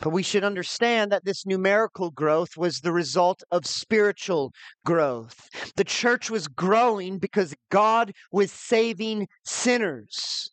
But 0.00 0.10
we 0.10 0.22
should 0.22 0.44
understand 0.44 1.10
that 1.10 1.24
this 1.24 1.44
numerical 1.44 2.10
growth 2.10 2.56
was 2.56 2.80
the 2.80 2.92
result 2.92 3.42
of 3.50 3.66
spiritual 3.66 4.52
growth. 4.84 5.48
The 5.74 5.84
church 5.84 6.30
was 6.30 6.46
growing 6.46 7.18
because 7.18 7.54
God 7.70 8.12
was 8.30 8.52
saving 8.52 9.26
sinners. 9.44 10.52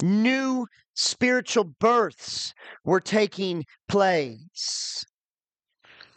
New 0.00 0.66
spiritual 0.94 1.64
births 1.64 2.54
were 2.84 3.00
taking 3.00 3.64
place. 3.88 5.04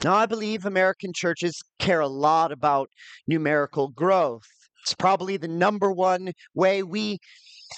Now, 0.04 0.16
I 0.16 0.26
believe 0.26 0.66
American 0.66 1.14
churches 1.14 1.62
care 1.78 2.00
a 2.00 2.08
lot 2.08 2.52
about 2.52 2.90
numerical 3.28 3.90
growth. 3.90 4.48
It's 4.82 4.96
probably 4.96 5.38
the 5.38 5.48
number 5.48 5.92
one 5.92 6.34
way 6.56 6.82
we 6.82 7.20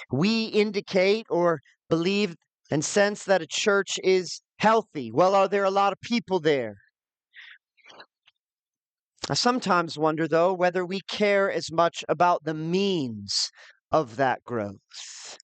we 0.09 0.45
indicate 0.45 1.27
or 1.29 1.59
believe 1.89 2.35
and 2.71 2.83
sense 2.83 3.25
that 3.25 3.41
a 3.41 3.47
church 3.47 3.99
is 4.03 4.41
healthy. 4.57 5.11
Well, 5.11 5.35
are 5.35 5.49
there 5.49 5.65
a 5.65 5.69
lot 5.69 5.91
of 5.91 5.99
people 6.01 6.39
there? 6.39 6.77
I 9.29 9.33
sometimes 9.33 9.97
wonder, 9.97 10.27
though, 10.27 10.53
whether 10.53 10.85
we 10.85 11.01
care 11.09 11.51
as 11.51 11.71
much 11.71 12.05
about 12.07 12.45
the 12.45 12.53
means 12.53 13.51
of 13.91 14.15
that 14.15 14.43
growth. 14.45 15.37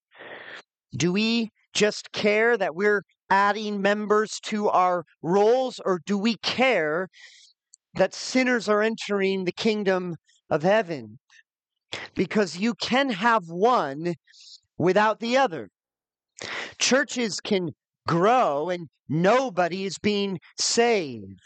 Do 0.96 1.12
we 1.12 1.50
just 1.74 2.12
care 2.14 2.58
that 2.58 2.74
we're 2.74 3.04
adding 3.30 3.82
members 3.82 4.40
to 4.46 4.70
our 4.70 5.04
rolls, 5.22 5.80
or 5.86 6.00
do 6.06 6.18
we 6.18 6.36
care 6.38 7.08
that 7.94 8.14
sinners 8.14 8.68
are 8.70 8.82
entering 8.82 9.46
the 9.46 9.52
kingdom 9.52 10.16
of 10.50 10.64
heaven? 10.64 11.20
Because 12.16 12.58
you 12.58 12.74
can 12.76 13.10
have 13.10 13.44
one 13.48 14.16
without 14.78 15.20
the 15.20 15.38
other. 15.38 15.70
Churches 16.78 17.40
can 17.40 17.72
grow 18.08 18.70
and 18.70 18.88
nobody 19.08 19.86
is 19.86 19.98
being 19.98 20.40
saved. 20.60 21.40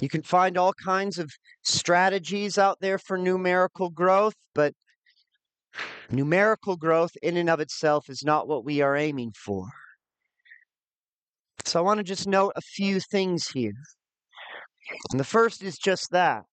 You 0.00 0.08
can 0.08 0.22
find 0.22 0.56
all 0.56 0.72
kinds 0.72 1.18
of 1.18 1.30
strategies 1.62 2.56
out 2.56 2.78
there 2.80 2.98
for 2.98 3.18
numerical 3.18 3.90
growth, 3.90 4.34
but 4.54 4.72
numerical 6.12 6.76
growth 6.76 7.12
in 7.22 7.36
and 7.36 7.50
of 7.50 7.60
itself 7.60 8.08
is 8.08 8.22
not 8.24 8.48
what 8.48 8.64
we 8.64 8.80
are 8.80 8.96
aiming 8.96 9.32
for. 9.32 9.68
So 11.64 11.78
I 11.78 11.82
want 11.82 11.98
to 11.98 12.04
just 12.04 12.26
note 12.26 12.52
a 12.56 12.60
few 12.60 13.00
things 13.00 13.48
here. 13.48 13.72
And 15.10 15.20
the 15.20 15.24
first 15.24 15.62
is 15.62 15.78
just 15.78 16.10
that. 16.10 16.44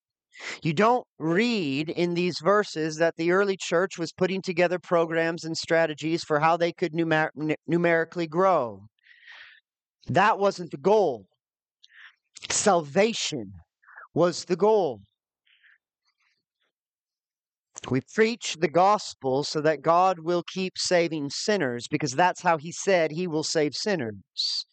You 0.61 0.73
don't 0.73 1.05
read 1.17 1.89
in 1.89 2.13
these 2.13 2.39
verses 2.39 2.97
that 2.97 3.15
the 3.17 3.31
early 3.31 3.57
church 3.57 3.97
was 3.97 4.11
putting 4.11 4.41
together 4.41 4.77
programs 4.77 5.43
and 5.43 5.57
strategies 5.57 6.23
for 6.23 6.39
how 6.39 6.57
they 6.57 6.71
could 6.71 6.93
numer- 6.93 7.55
numerically 7.65 8.27
grow. 8.27 8.83
That 10.07 10.37
wasn't 10.37 10.71
the 10.71 10.77
goal. 10.77 11.25
Salvation 12.49 13.53
was 14.13 14.45
the 14.45 14.55
goal. 14.55 15.01
We 17.89 18.01
preach 18.13 18.57
the 18.59 18.67
gospel 18.67 19.43
so 19.43 19.61
that 19.61 19.81
God 19.81 20.19
will 20.19 20.43
keep 20.43 20.77
saving 20.77 21.29
sinners 21.29 21.87
because 21.87 22.13
that's 22.13 22.41
how 22.41 22.57
He 22.57 22.71
said 22.71 23.11
He 23.11 23.27
will 23.27 23.43
save 23.43 23.75
sinners. 23.75 24.65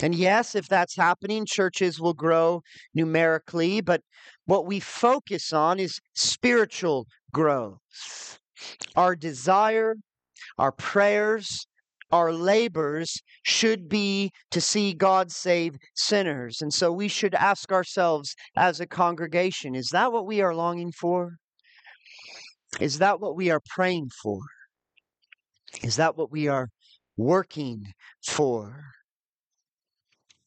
And 0.00 0.14
yes, 0.14 0.54
if 0.54 0.68
that's 0.68 0.96
happening, 0.96 1.44
churches 1.44 2.00
will 2.00 2.14
grow 2.14 2.62
numerically, 2.94 3.80
but 3.80 4.02
what 4.46 4.66
we 4.66 4.80
focus 4.80 5.52
on 5.52 5.80
is 5.80 5.98
spiritual 6.14 7.06
growth. 7.32 8.38
Our 8.94 9.16
desire, 9.16 9.96
our 10.56 10.72
prayers, 10.72 11.66
our 12.10 12.32
labors 12.32 13.20
should 13.42 13.88
be 13.88 14.30
to 14.50 14.60
see 14.60 14.94
God 14.94 15.30
save 15.30 15.76
sinners. 15.94 16.62
And 16.62 16.72
so 16.72 16.92
we 16.92 17.08
should 17.08 17.34
ask 17.34 17.70
ourselves 17.72 18.34
as 18.56 18.80
a 18.80 18.86
congregation 18.86 19.74
is 19.74 19.88
that 19.92 20.12
what 20.12 20.26
we 20.26 20.40
are 20.40 20.54
longing 20.54 20.92
for? 20.92 21.32
Is 22.80 22.98
that 22.98 23.20
what 23.20 23.36
we 23.36 23.50
are 23.50 23.60
praying 23.66 24.10
for? 24.22 24.40
Is 25.82 25.96
that 25.96 26.16
what 26.16 26.30
we 26.30 26.48
are 26.48 26.68
working 27.16 27.92
for? 28.26 28.84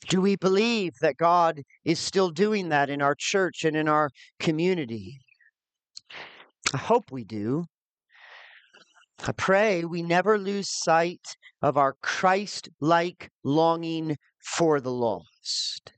Do 0.09 0.21
we 0.21 0.35
believe 0.35 0.93
that 1.01 1.17
God 1.17 1.61
is 1.85 1.99
still 1.99 2.29
doing 2.29 2.69
that 2.69 2.89
in 2.89 3.01
our 3.01 3.15
church 3.17 3.63
and 3.63 3.75
in 3.75 3.87
our 3.87 4.09
community? 4.39 5.19
I 6.73 6.77
hope 6.77 7.11
we 7.11 7.23
do. 7.23 7.65
I 9.23 9.31
pray 9.33 9.85
we 9.85 10.01
never 10.01 10.37
lose 10.39 10.69
sight 10.69 11.35
of 11.61 11.77
our 11.77 11.95
Christ 12.01 12.69
like 12.79 13.29
longing 13.43 14.17
for 14.39 14.81
the 14.81 14.91
lost. 14.91 15.93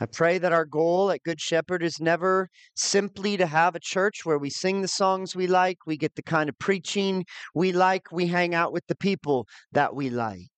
I 0.00 0.06
pray 0.06 0.38
that 0.38 0.52
our 0.52 0.64
goal 0.64 1.10
at 1.10 1.22
Good 1.22 1.40
Shepherd 1.40 1.82
is 1.82 1.98
never 1.98 2.48
simply 2.76 3.36
to 3.36 3.46
have 3.46 3.74
a 3.74 3.80
church 3.80 4.24
where 4.24 4.38
we 4.38 4.50
sing 4.50 4.82
the 4.82 4.88
songs 4.88 5.34
we 5.34 5.46
like, 5.46 5.78
we 5.86 5.96
get 5.96 6.14
the 6.14 6.22
kind 6.22 6.48
of 6.48 6.58
preaching 6.58 7.24
we 7.54 7.72
like, 7.72 8.12
we 8.12 8.26
hang 8.26 8.54
out 8.54 8.72
with 8.72 8.86
the 8.86 8.94
people 8.94 9.46
that 9.72 9.94
we 9.94 10.10
like. 10.10 10.48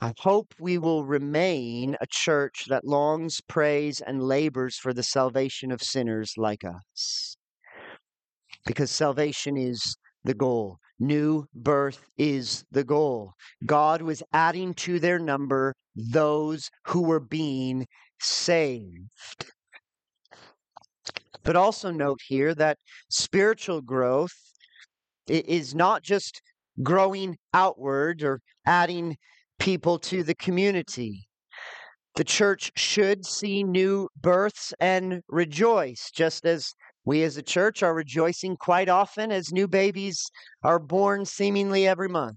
I 0.00 0.12
hope 0.18 0.54
we 0.60 0.78
will 0.78 1.04
remain 1.04 1.96
a 2.00 2.06
church 2.08 2.66
that 2.68 2.84
longs, 2.84 3.40
prays, 3.40 4.00
and 4.00 4.22
labors 4.22 4.76
for 4.76 4.92
the 4.92 5.02
salvation 5.02 5.72
of 5.72 5.82
sinners 5.82 6.34
like 6.36 6.64
us. 6.64 7.36
Because 8.66 8.90
salvation 8.90 9.56
is 9.56 9.96
the 10.24 10.34
goal. 10.34 10.78
New 11.00 11.46
birth 11.54 12.04
is 12.16 12.64
the 12.70 12.84
goal. 12.84 13.32
God 13.66 14.02
was 14.02 14.22
adding 14.32 14.74
to 14.74 15.00
their 15.00 15.18
number 15.18 15.74
those 15.94 16.70
who 16.86 17.02
were 17.02 17.20
being 17.20 17.86
saved. 18.20 19.52
But 21.44 21.56
also 21.56 21.90
note 21.90 22.20
here 22.26 22.54
that 22.54 22.78
spiritual 23.10 23.80
growth 23.80 24.34
is 25.26 25.74
not 25.74 26.02
just 26.02 26.40
growing 26.82 27.36
outward 27.52 28.22
or 28.22 28.40
adding 28.66 29.16
people 29.58 29.98
to 29.98 30.22
the 30.22 30.34
community. 30.34 31.28
The 32.14 32.24
church 32.24 32.70
should 32.76 33.24
see 33.24 33.64
new 33.64 34.08
births 34.20 34.74
and 34.80 35.22
rejoice, 35.28 36.10
just 36.12 36.44
as 36.44 36.74
We 37.04 37.24
as 37.24 37.36
a 37.36 37.42
church 37.42 37.82
are 37.82 37.94
rejoicing 37.94 38.56
quite 38.56 38.88
often 38.88 39.32
as 39.32 39.52
new 39.52 39.66
babies 39.66 40.30
are 40.62 40.78
born 40.78 41.24
seemingly 41.24 41.86
every 41.86 42.08
month. 42.08 42.36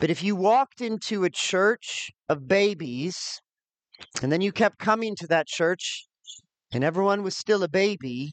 But 0.00 0.08
if 0.08 0.22
you 0.22 0.34
walked 0.34 0.80
into 0.80 1.24
a 1.24 1.30
church 1.30 2.10
of 2.26 2.48
babies 2.48 3.38
and 4.22 4.32
then 4.32 4.40
you 4.40 4.50
kept 4.50 4.78
coming 4.78 5.14
to 5.16 5.26
that 5.26 5.46
church 5.46 6.06
and 6.72 6.82
everyone 6.82 7.22
was 7.22 7.36
still 7.36 7.62
a 7.62 7.68
baby, 7.68 8.32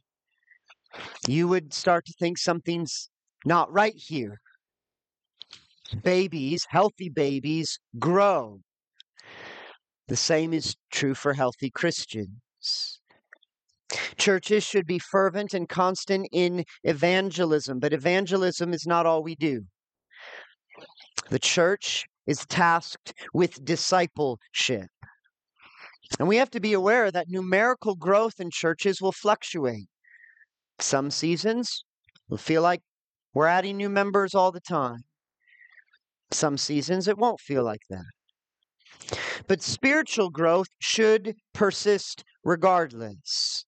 you 1.27 1.49
would 1.49 1.73
start 1.73 2.05
to 2.05 2.13
think 2.17 2.37
something's 2.37 3.09
not 3.45 3.71
right 3.71 3.95
here. 3.95 4.39
Babies, 6.03 6.65
healthy 6.69 7.09
babies, 7.09 7.79
grow. 7.99 8.61
The 10.07 10.15
same 10.15 10.53
is 10.53 10.75
true 10.89 11.15
for 11.15 11.33
healthy 11.33 11.69
Christians. 11.69 13.01
Churches 14.17 14.63
should 14.63 14.87
be 14.87 14.99
fervent 14.99 15.53
and 15.53 15.67
constant 15.67 16.29
in 16.31 16.63
evangelism, 16.83 17.79
but 17.79 17.91
evangelism 17.91 18.73
is 18.73 18.85
not 18.85 19.05
all 19.05 19.21
we 19.21 19.35
do. 19.35 19.65
The 21.29 21.39
church 21.39 22.05
is 22.25 22.45
tasked 22.45 23.13
with 23.33 23.63
discipleship. 23.63 24.89
And 26.19 26.27
we 26.27 26.37
have 26.37 26.49
to 26.51 26.59
be 26.59 26.73
aware 26.73 27.11
that 27.11 27.29
numerical 27.29 27.95
growth 27.95 28.39
in 28.39 28.49
churches 28.49 29.01
will 29.01 29.11
fluctuate. 29.11 29.89
Some 30.79 31.11
seasons 31.11 31.83
will 32.29 32.37
feel 32.37 32.61
like 32.61 32.81
we're 33.33 33.47
adding 33.47 33.77
new 33.77 33.89
members 33.89 34.33
all 34.33 34.51
the 34.51 34.61
time. 34.61 35.03
Some 36.31 36.57
seasons 36.57 37.07
it 37.07 37.17
won't 37.17 37.39
feel 37.39 37.63
like 37.63 37.83
that. 37.89 38.05
But 39.47 39.61
spiritual 39.61 40.29
growth 40.29 40.67
should 40.79 41.35
persist 41.53 42.23
regardless. 42.43 43.65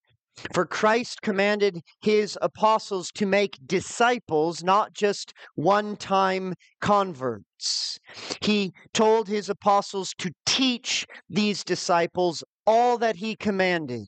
For 0.54 0.66
Christ 0.66 1.22
commanded 1.22 1.82
his 2.02 2.38
apostles 2.42 3.12
to 3.16 3.26
make 3.26 3.60
disciples, 3.66 4.64
not 4.64 4.94
just 4.94 5.34
one 5.56 5.96
time 5.98 6.54
converts. 6.82 8.00
He 8.42 8.74
told 8.94 9.28
his 9.28 9.50
apostles 9.50 10.14
to 10.20 10.32
teach 10.46 11.06
these 11.30 11.64
disciples 11.64 12.44
all 12.66 12.98
that 13.00 13.18
he 13.18 13.36
commanded. 13.36 14.08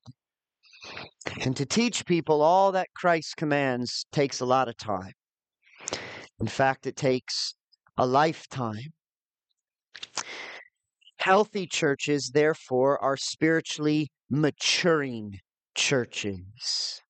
And 1.43 1.55
to 1.57 1.65
teach 1.65 2.05
people 2.05 2.41
all 2.41 2.71
that 2.71 2.89
Christ 2.95 3.35
commands 3.37 4.05
takes 4.11 4.39
a 4.39 4.45
lot 4.45 4.67
of 4.67 4.77
time. 4.77 5.13
In 6.39 6.47
fact, 6.47 6.87
it 6.87 6.95
takes 6.95 7.53
a 7.97 8.05
lifetime. 8.05 8.93
Healthy 11.17 11.67
churches, 11.67 12.31
therefore, 12.33 12.97
are 13.03 13.17
spiritually 13.17 14.09
maturing 14.29 15.39
churches. 15.75 17.01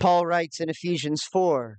Paul 0.00 0.26
writes 0.26 0.60
in 0.60 0.68
Ephesians 0.68 1.22
4 1.24 1.78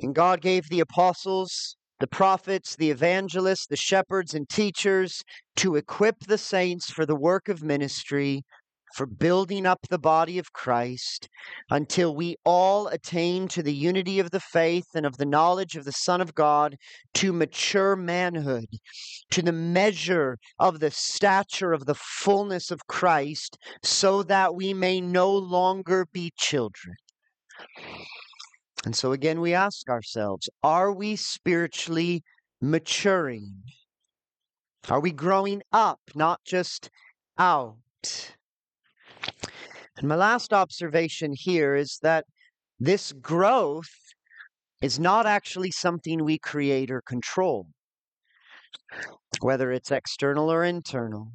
And 0.00 0.14
God 0.14 0.40
gave 0.40 0.68
the 0.68 0.80
apostles, 0.80 1.76
the 2.00 2.06
prophets, 2.06 2.76
the 2.76 2.90
evangelists, 2.90 3.66
the 3.66 3.76
shepherds, 3.76 4.34
and 4.34 4.48
teachers 4.48 5.22
to 5.56 5.76
equip 5.76 6.20
the 6.20 6.38
saints 6.38 6.90
for 6.90 7.04
the 7.04 7.16
work 7.16 7.48
of 7.48 7.62
ministry 7.62 8.44
for 8.94 9.06
building 9.06 9.66
up 9.66 9.80
the 9.88 9.98
body 9.98 10.38
of 10.38 10.52
Christ 10.52 11.28
until 11.70 12.14
we 12.14 12.36
all 12.44 12.88
attain 12.88 13.48
to 13.48 13.62
the 13.62 13.74
unity 13.74 14.18
of 14.18 14.30
the 14.30 14.40
faith 14.40 14.86
and 14.94 15.04
of 15.04 15.16
the 15.16 15.26
knowledge 15.26 15.76
of 15.76 15.84
the 15.84 15.92
Son 15.92 16.20
of 16.20 16.34
God, 16.34 16.76
to 17.14 17.32
mature 17.32 17.96
manhood, 17.96 18.68
to 19.30 19.42
the 19.42 19.52
measure 19.52 20.38
of 20.58 20.80
the 20.80 20.90
stature 20.90 21.72
of 21.72 21.86
the 21.86 21.94
fullness 21.94 22.70
of 22.70 22.86
Christ, 22.86 23.58
so 23.82 24.22
that 24.24 24.54
we 24.54 24.74
may 24.74 25.00
no 25.00 25.30
longer 25.30 26.06
be 26.12 26.32
children. 26.36 26.96
And 28.84 28.96
so 28.96 29.12
again, 29.12 29.40
we 29.40 29.54
ask 29.54 29.88
ourselves 29.88 30.48
are 30.62 30.92
we 30.92 31.16
spiritually 31.16 32.22
maturing? 32.60 33.62
Are 34.88 35.00
we 35.00 35.12
growing 35.12 35.62
up, 35.72 36.00
not 36.14 36.40
just 36.44 36.90
out? 37.36 37.76
And 39.98 40.08
my 40.08 40.14
last 40.14 40.52
observation 40.52 41.32
here 41.32 41.74
is 41.74 41.98
that 42.02 42.24
this 42.78 43.12
growth 43.12 43.90
is 44.80 45.00
not 45.00 45.26
actually 45.26 45.72
something 45.72 46.24
we 46.24 46.38
create 46.38 46.88
or 46.88 47.02
control, 47.02 47.66
whether 49.40 49.72
it's 49.72 49.90
external 49.90 50.52
or 50.52 50.62
internal. 50.62 51.32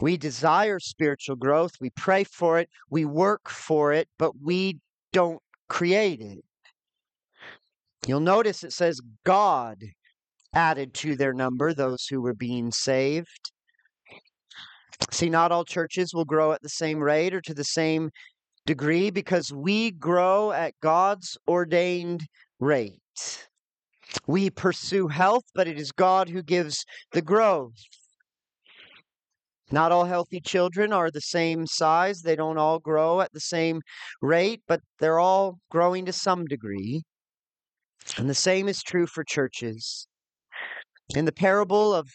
We 0.00 0.16
desire 0.16 0.80
spiritual 0.80 1.36
growth, 1.36 1.72
we 1.78 1.90
pray 1.90 2.24
for 2.24 2.58
it, 2.58 2.70
we 2.90 3.04
work 3.04 3.50
for 3.50 3.92
it, 3.92 4.08
but 4.18 4.32
we 4.42 4.78
don't 5.12 5.42
create 5.68 6.22
it. 6.22 6.42
You'll 8.06 8.20
notice 8.20 8.64
it 8.64 8.72
says 8.72 9.00
God 9.24 9.76
added 10.54 10.94
to 10.94 11.16
their 11.16 11.34
number 11.34 11.74
those 11.74 12.06
who 12.06 12.22
were 12.22 12.34
being 12.34 12.72
saved. 12.72 13.52
See, 15.10 15.28
not 15.28 15.52
all 15.52 15.64
churches 15.64 16.14
will 16.14 16.24
grow 16.24 16.52
at 16.52 16.62
the 16.62 16.68
same 16.68 16.98
rate 16.98 17.34
or 17.34 17.40
to 17.42 17.54
the 17.54 17.64
same 17.64 18.10
degree 18.66 19.10
because 19.10 19.52
we 19.52 19.90
grow 19.90 20.52
at 20.52 20.74
God's 20.80 21.36
ordained 21.46 22.26
rate. 22.60 23.46
We 24.26 24.50
pursue 24.50 25.08
health, 25.08 25.44
but 25.54 25.68
it 25.68 25.78
is 25.78 25.92
God 25.92 26.28
who 26.28 26.42
gives 26.42 26.84
the 27.12 27.22
growth. 27.22 27.74
Not 29.70 29.92
all 29.92 30.04
healthy 30.04 30.40
children 30.40 30.92
are 30.92 31.10
the 31.10 31.20
same 31.20 31.66
size. 31.66 32.20
They 32.20 32.36
don't 32.36 32.58
all 32.58 32.78
grow 32.78 33.20
at 33.20 33.32
the 33.32 33.40
same 33.40 33.80
rate, 34.20 34.62
but 34.68 34.80
they're 35.00 35.18
all 35.18 35.58
growing 35.70 36.04
to 36.06 36.12
some 36.12 36.44
degree. 36.44 37.02
And 38.16 38.28
the 38.28 38.34
same 38.34 38.68
is 38.68 38.82
true 38.82 39.06
for 39.06 39.24
churches. 39.24 40.06
In 41.16 41.24
the 41.24 41.32
parable 41.32 41.94
of 41.94 42.08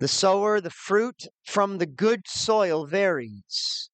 the 0.00 0.08
sower, 0.08 0.60
the 0.60 0.70
fruit 0.70 1.26
from 1.46 1.78
the 1.78 1.86
good 1.86 2.22
soil 2.26 2.86
varies. 2.86 3.90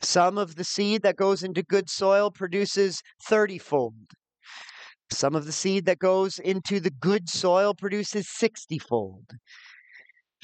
Some 0.00 0.38
of 0.38 0.56
the 0.56 0.64
seed 0.64 1.02
that 1.02 1.16
goes 1.16 1.42
into 1.42 1.62
good 1.62 1.88
soil 1.88 2.30
produces 2.30 3.02
30 3.28 3.58
fold. 3.58 3.94
Some 5.10 5.34
of 5.34 5.44
the 5.44 5.52
seed 5.52 5.84
that 5.86 5.98
goes 5.98 6.38
into 6.38 6.80
the 6.80 6.90
good 6.90 7.28
soil 7.28 7.74
produces 7.74 8.28
60 8.30 8.78
fold. 8.78 9.26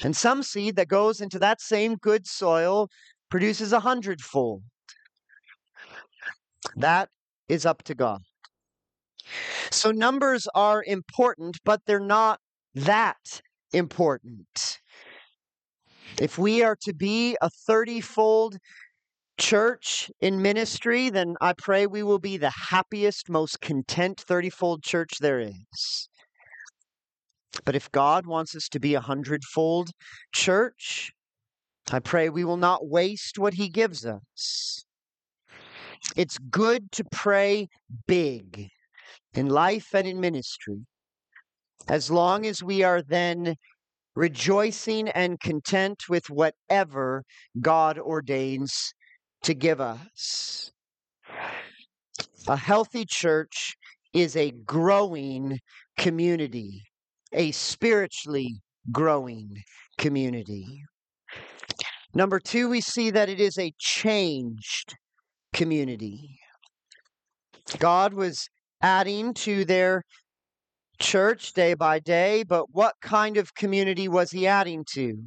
And 0.01 0.15
some 0.15 0.43
seed 0.43 0.75
that 0.77 0.87
goes 0.87 1.19
into 1.19 1.39
that 1.39 1.59
same 1.59 1.95
good 1.95 2.27
soil 2.27 2.89
produces 3.29 3.73
a 3.73 3.81
hundredfold. 3.81 4.63
That 6.75 7.09
is 7.47 7.65
up 7.65 7.83
to 7.83 7.95
God. 7.95 8.21
So 9.71 9.91
numbers 9.91 10.47
are 10.55 10.83
important, 10.85 11.57
but 11.65 11.81
they're 11.85 11.99
not 11.99 12.39
that 12.75 13.41
important. 13.73 14.79
If 16.19 16.37
we 16.37 16.63
are 16.63 16.75
to 16.81 16.93
be 16.93 17.37
a 17.41 17.49
30 17.49 18.01
fold 18.01 18.57
church 19.37 20.11
in 20.19 20.41
ministry, 20.41 21.09
then 21.09 21.35
I 21.39 21.53
pray 21.53 21.87
we 21.87 22.03
will 22.03 22.19
be 22.19 22.37
the 22.37 22.49
happiest, 22.49 23.29
most 23.29 23.61
content 23.61 24.19
30 24.21 24.49
fold 24.49 24.83
church 24.83 25.19
there 25.19 25.39
is. 25.39 26.09
But 27.65 27.75
if 27.75 27.91
God 27.91 28.25
wants 28.27 28.55
us 28.55 28.67
to 28.69 28.79
be 28.79 28.93
a 28.95 29.01
hundredfold 29.01 29.91
church, 30.33 31.11
I 31.91 31.99
pray 31.99 32.29
we 32.29 32.43
will 32.43 32.57
not 32.57 32.87
waste 32.87 33.39
what 33.39 33.55
He 33.55 33.69
gives 33.69 34.05
us. 34.05 34.83
It's 36.15 36.37
good 36.37 36.91
to 36.93 37.03
pray 37.11 37.69
big 38.07 38.69
in 39.33 39.49
life 39.49 39.93
and 39.93 40.07
in 40.07 40.19
ministry 40.19 40.85
as 41.87 42.11
long 42.11 42.45
as 42.45 42.61
we 42.61 42.83
are 42.83 43.01
then 43.01 43.55
rejoicing 44.15 45.07
and 45.09 45.39
content 45.39 46.03
with 46.09 46.29
whatever 46.29 47.23
God 47.61 47.97
ordains 47.97 48.93
to 49.43 49.53
give 49.53 49.79
us. 49.79 50.71
A 52.47 52.57
healthy 52.57 53.05
church 53.05 53.75
is 54.13 54.35
a 54.35 54.51
growing 54.51 55.59
community, 55.97 56.81
a 57.33 57.51
spiritually 57.51 58.61
growing 58.91 59.63
community. 59.97 60.83
Number 62.13 62.39
two, 62.39 62.69
we 62.69 62.81
see 62.81 63.11
that 63.11 63.29
it 63.29 63.39
is 63.39 63.57
a 63.57 63.73
changed 63.77 64.95
community. 65.53 66.39
God 67.77 68.13
was 68.13 68.49
adding 68.81 69.33
to 69.35 69.63
their 69.63 70.01
church 70.99 71.53
day 71.53 71.73
by 71.73 71.99
day, 71.99 72.43
but 72.43 72.65
what 72.71 72.95
kind 73.01 73.37
of 73.37 73.53
community 73.55 74.07
was 74.07 74.31
he 74.31 74.47
adding 74.47 74.85
to? 74.93 75.17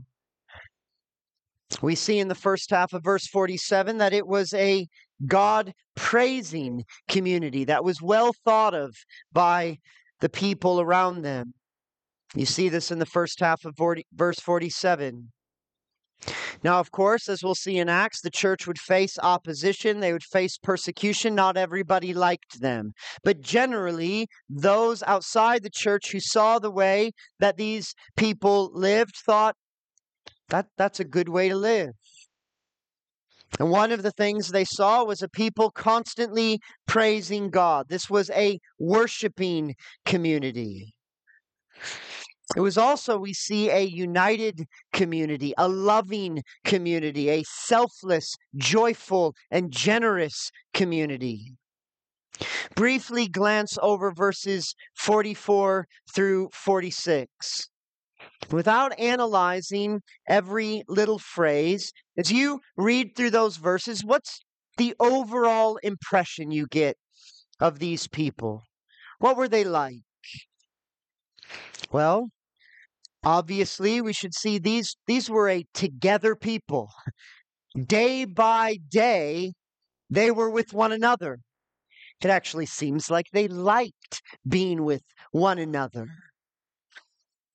We 1.81 1.95
see 1.95 2.19
in 2.19 2.29
the 2.29 2.35
first 2.35 2.71
half 2.71 2.93
of 2.93 3.03
verse 3.03 3.27
47 3.27 3.99
that 3.99 4.13
it 4.13 4.27
was 4.27 4.53
a 4.55 4.87
God 5.27 5.73
praising 5.95 6.85
community 7.09 7.65
that 7.65 7.85
was 7.85 8.03
well 8.03 8.33
thought 8.45 8.75
of 8.75 8.95
by 9.33 9.79
the 10.21 10.29
people 10.29 10.81
around 10.81 11.23
them. 11.23 11.55
You 12.35 12.47
see 12.47 12.69
this 12.69 12.91
in 12.91 12.99
the 12.99 13.07
first 13.07 13.41
half 13.41 13.65
of 13.65 13.75
40, 13.77 14.07
verse 14.15 14.39
47. 14.41 15.31
Now, 16.63 16.79
of 16.79 16.91
course, 16.91 17.29
as 17.29 17.43
we'll 17.43 17.55
see 17.55 17.79
in 17.79 17.89
Acts, 17.89 18.21
the 18.21 18.31
church 18.31 18.67
would 18.67 18.79
face 18.79 19.19
opposition, 19.23 20.01
they 20.01 20.13
would 20.13 20.23
face 20.23 20.59
persecution. 20.59 21.35
Not 21.35 21.57
everybody 21.57 22.15
liked 22.15 22.61
them. 22.61 22.93
But 23.25 23.41
generally, 23.41 24.29
those 24.49 25.03
outside 25.03 25.63
the 25.63 25.71
church 25.71 26.13
who 26.13 26.21
saw 26.21 26.59
the 26.59 26.71
way 26.71 27.13
that 27.41 27.57
these 27.57 27.95
people 28.17 28.71
lived 28.73 29.17
thought 29.17 29.57
that 30.49 30.67
that's 30.77 31.01
a 31.01 31.05
good 31.05 31.29
way 31.29 31.49
to 31.49 31.57
live. 31.57 31.91
And 33.59 33.71
one 33.71 33.93
of 33.93 34.03
the 34.03 34.13
things 34.13 34.49
they 34.49 34.65
saw 34.65 35.05
was 35.05 35.23
a 35.23 35.29
people 35.29 35.71
constantly 35.71 36.59
praising 36.87 37.51
God. 37.51 37.87
This 37.89 38.09
was 38.09 38.31
a 38.31 38.59
worshiping 38.79 39.75
community. 40.07 40.95
It 42.55 42.61
was 42.61 42.77
also, 42.77 43.19
we 43.19 43.33
see, 43.33 43.71
a 43.71 43.81
united 43.81 44.67
community, 44.93 45.55
a 45.57 45.69
loving 45.69 46.43
community, 46.65 47.31
a 47.31 47.45
selfless, 47.47 48.37
joyful, 48.57 49.35
and 49.51 49.71
generous 49.71 50.51
community. 50.75 51.55
Briefly 52.75 53.29
glance 53.29 53.79
over 53.81 54.13
verses 54.13 54.75
44 54.97 55.87
through 56.15 56.51
46. 56.53 57.69
Without 58.51 58.99
analyzing 58.99 60.01
every 60.29 60.83
little 60.89 61.19
phrase, 61.19 61.93
as 62.19 62.31
you 62.31 62.61
read 62.77 63.17
through 63.17 63.31
those 63.31 63.57
verses, 63.57 64.05
what's 64.05 64.41
the 64.77 64.95
overall 65.01 65.79
impression 65.83 66.51
you 66.51 66.67
get 66.67 66.97
of 67.61 67.79
these 67.79 68.09
people? 68.09 68.63
What 69.19 69.37
were 69.37 69.49
they 69.49 69.65
like? 69.65 70.03
Well, 71.91 72.29
obviously 73.25 74.01
we 74.01 74.13
should 74.13 74.35
see 74.35 74.59
these 74.59 74.97
these 75.07 75.31
were 75.31 75.49
a 75.49 75.67
together 75.75 76.35
people. 76.37 76.91
Day 77.87 78.25
by 78.25 78.79
day 78.89 79.55
they 80.11 80.31
were 80.31 80.51
with 80.51 80.73
one 80.73 80.93
another. 80.93 81.41
It 82.23 82.31
actually 82.31 82.67
seems 82.67 83.11
like 83.11 83.27
they 83.33 83.49
liked 83.49 84.23
being 84.47 84.85
with 84.85 85.03
one 85.33 85.59
another 85.59 86.09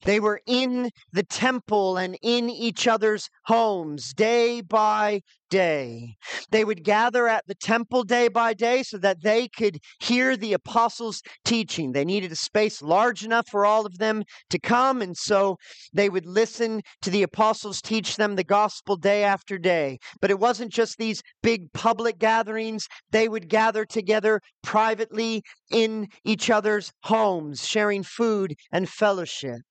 they 0.08 0.22
were 0.22 0.40
in 0.48 0.90
the 1.12 1.24
temple 1.24 1.98
and 1.98 2.18
in 2.22 2.50
each 2.50 2.88
other's 2.88 3.30
homes 3.44 4.14
day 4.14 4.62
by 4.62 5.20
day. 5.50 6.16
They 6.50 6.64
would 6.64 6.86
gather 6.86 7.28
at 7.28 7.46
the 7.46 7.56
temple 7.56 8.04
day 8.04 8.30
by 8.30 8.54
day 8.54 8.84
so 8.84 8.98
that 9.00 9.22
they 9.22 9.50
could 9.50 9.80
hear 10.00 10.38
the 10.38 10.54
apostles' 10.54 11.22
teaching. 11.44 11.92
They 11.92 12.06
needed 12.06 12.32
a 12.32 12.38
space 12.38 12.82
large 12.82 13.26
enough 13.26 13.50
for 13.50 13.66
all 13.66 13.86
of 13.86 13.98
them 13.98 14.24
to 14.50 14.58
come, 14.60 15.02
and 15.02 15.18
so 15.18 15.58
they 15.94 16.08
would 16.08 16.26
listen 16.26 16.84
to 17.02 17.10
the 17.10 17.24
apostles 17.24 17.82
teach 17.82 18.16
them 18.16 18.38
the 18.38 18.46
gospel 18.46 18.96
day 18.96 19.26
after 19.26 19.58
day. 19.58 19.98
But 20.22 20.32
it 20.32 20.40
wasn't 20.40 20.72
just 20.72 20.98
these 20.98 21.22
big 21.44 21.74
public 21.74 22.18
gatherings, 22.18 22.88
they 23.12 23.28
would 23.28 23.50
gather 23.50 23.84
together 23.84 24.40
privately 24.64 25.44
in 25.70 26.08
each 26.24 26.50
other's 26.50 26.94
homes, 27.04 27.68
sharing 27.68 28.04
food 28.04 28.56
and 28.72 28.88
fellowship. 28.88 29.67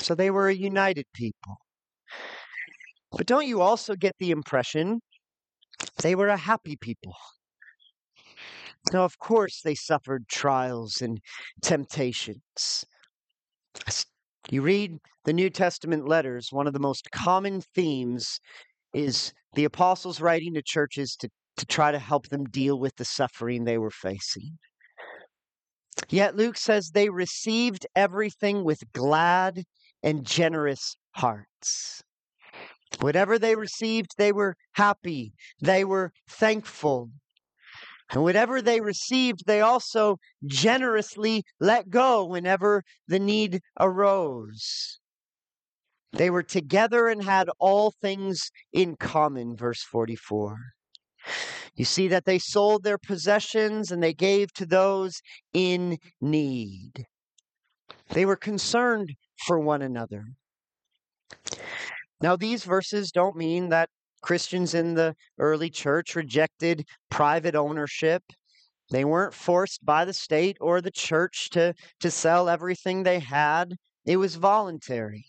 So 0.00 0.14
they 0.14 0.30
were 0.30 0.48
a 0.48 0.54
united 0.54 1.06
people. 1.14 1.56
But 3.12 3.26
don't 3.26 3.46
you 3.46 3.60
also 3.60 3.94
get 3.94 4.14
the 4.18 4.30
impression 4.30 5.00
they 6.02 6.14
were 6.14 6.28
a 6.28 6.36
happy 6.36 6.76
people? 6.76 7.14
Now, 8.92 9.04
of 9.04 9.18
course, 9.18 9.60
they 9.62 9.74
suffered 9.74 10.28
trials 10.28 11.02
and 11.02 11.20
temptations. 11.62 12.84
You 14.50 14.62
read 14.62 14.98
the 15.24 15.32
New 15.32 15.50
Testament 15.50 16.08
letters, 16.08 16.48
one 16.50 16.66
of 16.66 16.72
the 16.72 16.78
most 16.78 17.10
common 17.10 17.60
themes 17.60 18.40
is 18.94 19.32
the 19.54 19.64
apostles 19.64 20.20
writing 20.20 20.54
to 20.54 20.62
churches 20.62 21.16
to, 21.16 21.28
to 21.58 21.66
try 21.66 21.92
to 21.92 21.98
help 21.98 22.28
them 22.28 22.44
deal 22.44 22.78
with 22.78 22.96
the 22.96 23.04
suffering 23.04 23.64
they 23.64 23.78
were 23.78 23.90
facing. 23.90 24.58
Yet 26.08 26.36
Luke 26.36 26.56
says 26.56 26.90
they 26.90 27.10
received 27.10 27.86
everything 27.94 28.64
with 28.64 28.80
glad 28.92 29.64
and 30.02 30.24
generous 30.24 30.96
hearts. 31.12 32.02
Whatever 33.00 33.38
they 33.38 33.54
received, 33.54 34.12
they 34.16 34.32
were 34.32 34.56
happy, 34.72 35.32
they 35.60 35.84
were 35.84 36.12
thankful. 36.28 37.10
And 38.10 38.22
whatever 38.22 38.62
they 38.62 38.80
received, 38.80 39.44
they 39.46 39.60
also 39.60 40.16
generously 40.46 41.44
let 41.60 41.90
go 41.90 42.24
whenever 42.24 42.82
the 43.06 43.18
need 43.18 43.60
arose. 43.78 44.98
They 46.12 46.30
were 46.30 46.42
together 46.42 47.08
and 47.08 47.22
had 47.22 47.50
all 47.58 47.92
things 48.00 48.50
in 48.72 48.96
common, 48.96 49.56
verse 49.56 49.82
44. 49.82 50.56
You 51.74 51.84
see 51.84 52.08
that 52.08 52.24
they 52.24 52.38
sold 52.38 52.82
their 52.82 52.98
possessions 52.98 53.92
and 53.92 54.02
they 54.02 54.14
gave 54.14 54.52
to 54.54 54.64
those 54.64 55.20
in 55.52 55.98
need. 56.20 57.04
They 58.08 58.24
were 58.24 58.36
concerned 58.36 59.14
for 59.46 59.58
one 59.58 59.82
another. 59.82 60.26
Now, 62.20 62.36
these 62.36 62.64
verses 62.64 63.12
don't 63.12 63.36
mean 63.36 63.68
that 63.68 63.90
Christians 64.22 64.74
in 64.74 64.94
the 64.94 65.14
early 65.38 65.70
church 65.70 66.16
rejected 66.16 66.84
private 67.10 67.54
ownership. 67.54 68.22
They 68.90 69.04
weren't 69.04 69.34
forced 69.34 69.84
by 69.84 70.04
the 70.04 70.12
state 70.12 70.56
or 70.60 70.80
the 70.80 70.90
church 70.90 71.50
to, 71.50 71.74
to 72.00 72.10
sell 72.10 72.48
everything 72.48 73.02
they 73.02 73.20
had. 73.20 73.76
It 74.04 74.16
was 74.16 74.36
voluntary. 74.36 75.26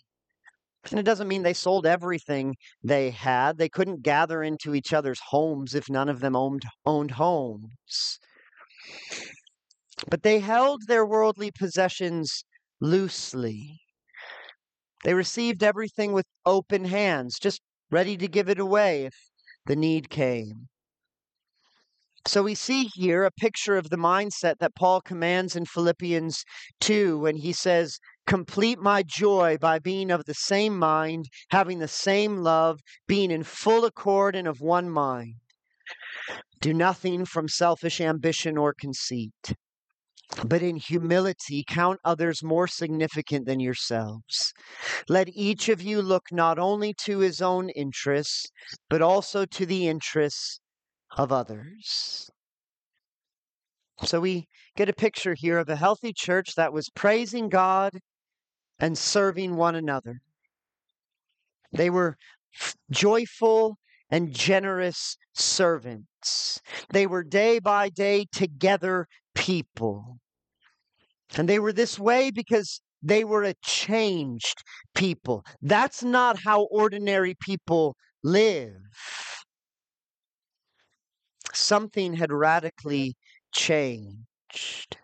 And 0.90 1.00
it 1.00 1.04
doesn't 1.04 1.28
mean 1.28 1.44
they 1.44 1.54
sold 1.54 1.86
everything 1.86 2.56
they 2.82 3.12
had. 3.12 3.58
They 3.58 3.70
couldn't 3.70 4.02
gather 4.02 4.42
into 4.42 4.74
each 4.74 4.94
other's 4.94 5.20
homes 5.28 5.76
if 5.76 5.90
none 5.90 6.10
of 6.10 6.22
them 6.22 6.36
owned, 6.36 6.64
owned 6.86 7.12
homes. 7.12 8.20
But 10.10 10.24
they 10.24 10.40
held 10.40 10.88
their 10.88 11.06
worldly 11.06 11.52
possessions 11.52 12.44
loosely. 12.80 13.82
They 15.04 15.14
received 15.14 15.64
everything 15.64 16.12
with 16.12 16.26
open 16.46 16.86
hands, 16.86 17.40
just 17.40 17.62
ready 17.90 18.18
to 18.18 18.28
give 18.28 18.50
it 18.50 18.60
away 18.60 19.06
if 19.06 19.16
the 19.66 19.76
need 19.76 20.10
came. 20.10 20.68
So 22.28 22.44
we 22.44 22.54
see 22.54 22.90
here 22.94 23.24
a 23.24 23.32
picture 23.32 23.78
of 23.78 23.90
the 23.90 23.98
mindset 23.98 24.56
that 24.60 24.76
Paul 24.76 25.00
commands 25.02 25.56
in 25.56 25.66
Philippians 25.66 26.44
2 26.82 27.18
when 27.18 27.38
he 27.38 27.54
says, 27.54 27.98
Complete 28.28 28.78
my 28.78 29.04
joy 29.04 29.58
by 29.58 29.80
being 29.80 30.12
of 30.12 30.26
the 30.26 30.34
same 30.34 30.78
mind, 30.78 31.30
having 31.50 31.80
the 31.80 31.88
same 31.88 32.38
love, 32.38 32.82
being 33.08 33.32
in 33.32 33.44
full 33.44 33.86
accord 33.86 34.36
and 34.36 34.48
of 34.48 34.60
one 34.60 34.90
mind. 34.90 35.36
Do 36.60 36.74
nothing 36.74 37.26
from 37.26 37.48
selfish 37.48 38.02
ambition 38.02 38.58
or 38.58 38.74
conceit 38.74 39.54
but 40.46 40.62
in 40.62 40.76
humility 40.76 41.64
count 41.68 42.00
others 42.06 42.44
more 42.44 42.68
significant 42.68 43.46
than 43.46 43.60
yourselves. 43.60 44.54
Let 45.08 45.30
each 45.30 45.70
of 45.70 45.82
you 45.82 46.02
look 46.02 46.28
not 46.32 46.60
only 46.60 46.94
to 47.06 47.20
his 47.20 47.42
own 47.42 47.70
interests, 47.70 48.48
but 48.90 49.02
also 49.02 49.46
to 49.46 49.66
the 49.66 49.88
interests 49.88 50.60
of 51.18 51.32
others. 51.32 52.30
So 54.04 54.20
we 54.22 54.48
get 54.78 54.88
a 54.88 54.94
picture 54.94 55.36
here 55.38 55.58
of 55.58 55.68
a 55.68 55.76
healthy 55.76 56.14
church 56.14 56.56
that 56.56 56.72
was 56.72 56.90
praising 56.90 57.50
God 57.50 58.00
and 58.80 58.98
serving 58.98 59.56
one 59.56 59.76
another. 59.76 60.22
They 61.74 61.90
were 61.90 62.16
joyful 62.92 63.78
and 64.10 64.34
generous 64.34 65.18
servants. 65.34 66.62
They 66.92 67.06
were 67.06 67.24
day 67.24 67.60
by 67.60 67.90
day 67.90 68.26
together 68.32 69.08
people. 69.40 70.20
And 71.38 71.48
they 71.48 71.60
were 71.60 71.74
this 71.74 71.98
way 71.98 72.30
because 72.30 72.82
they 73.02 73.24
were 73.24 73.44
a 73.44 73.54
changed 73.64 74.62
people. 74.94 75.44
That's 75.62 76.04
not 76.04 76.40
how 76.40 76.64
ordinary 76.66 77.36
people 77.42 77.96
live. 78.24 78.74
Something 81.54 82.14
had 82.14 82.32
radically 82.32 83.16
changed. 83.54 84.98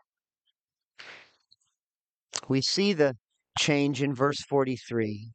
We 2.47 2.61
see 2.61 2.93
the 2.93 3.15
change 3.57 4.01
in 4.01 4.13
verse 4.13 4.41
43. 4.49 5.31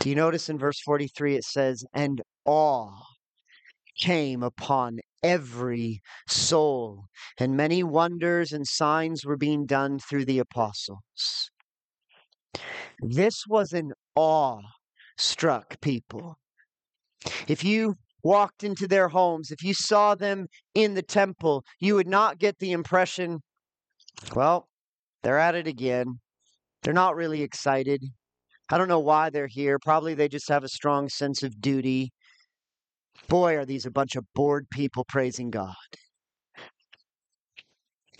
Do 0.00 0.08
you 0.08 0.16
notice 0.16 0.48
in 0.48 0.58
verse 0.58 0.80
43 0.84 1.36
it 1.36 1.44
says, 1.44 1.84
and 1.94 2.20
awe 2.44 2.90
came 3.98 4.42
upon 4.42 4.98
every 5.24 6.02
soul, 6.28 7.06
and 7.40 7.56
many 7.56 7.82
wonders 7.82 8.52
and 8.52 8.68
signs 8.68 9.24
were 9.24 9.38
being 9.38 9.64
done 9.64 9.98
through 9.98 10.26
the 10.26 10.38
apostles. 10.38 11.50
This 13.00 13.44
was 13.48 13.72
an 13.72 13.92
awe 14.14 14.60
struck 15.16 15.80
people. 15.80 16.36
If 17.48 17.64
you 17.64 17.94
walked 18.22 18.64
into 18.64 18.86
their 18.86 19.08
homes, 19.08 19.50
if 19.50 19.62
you 19.62 19.74
saw 19.74 20.14
them 20.14 20.46
in 20.74 20.94
the 20.94 21.02
temple, 21.02 21.64
you 21.80 21.94
would 21.94 22.06
not 22.06 22.38
get 22.38 22.58
the 22.58 22.72
impression, 22.72 23.40
well, 24.34 24.68
they're 25.22 25.38
at 25.38 25.54
it 25.54 25.66
again. 25.66 26.20
They're 26.82 26.92
not 26.92 27.16
really 27.16 27.42
excited. 27.42 28.04
I 28.70 28.76
don't 28.76 28.88
know 28.88 29.00
why 29.00 29.30
they're 29.30 29.46
here. 29.46 29.78
Probably 29.78 30.14
they 30.14 30.28
just 30.28 30.48
have 30.50 30.64
a 30.64 30.68
strong 30.68 31.08
sense 31.08 31.42
of 31.42 31.60
duty. 31.60 32.12
Boy, 33.28 33.56
are 33.56 33.64
these 33.64 33.86
a 33.86 33.90
bunch 33.90 34.16
of 34.16 34.24
bored 34.34 34.68
people 34.70 35.04
praising 35.04 35.50
God. 35.50 35.74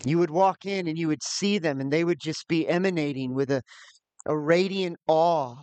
You 0.05 0.17
would 0.19 0.29
walk 0.29 0.65
in 0.65 0.87
and 0.87 0.97
you 0.97 1.07
would 1.07 1.23
see 1.23 1.57
them, 1.57 1.79
and 1.79 1.91
they 1.91 2.03
would 2.03 2.19
just 2.19 2.47
be 2.47 2.67
emanating 2.67 3.33
with 3.33 3.49
a, 3.49 3.61
a 4.25 4.37
radiant 4.37 4.97
awe. 5.07 5.55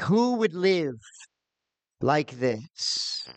Who 0.00 0.36
would 0.36 0.54
live 0.54 0.96
like 2.00 2.32
this? 2.32 3.28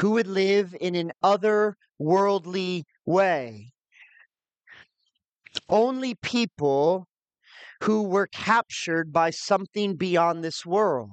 Who 0.00 0.12
would 0.12 0.26
live 0.26 0.74
in 0.80 0.94
an 0.94 1.12
otherworldly 1.22 2.84
way? 3.06 3.72
Only 5.68 6.14
people 6.14 7.06
who 7.82 8.02
were 8.02 8.26
captured 8.26 9.12
by 9.12 9.30
something 9.30 9.96
beyond 9.96 10.44
this 10.44 10.66
world. 10.66 11.10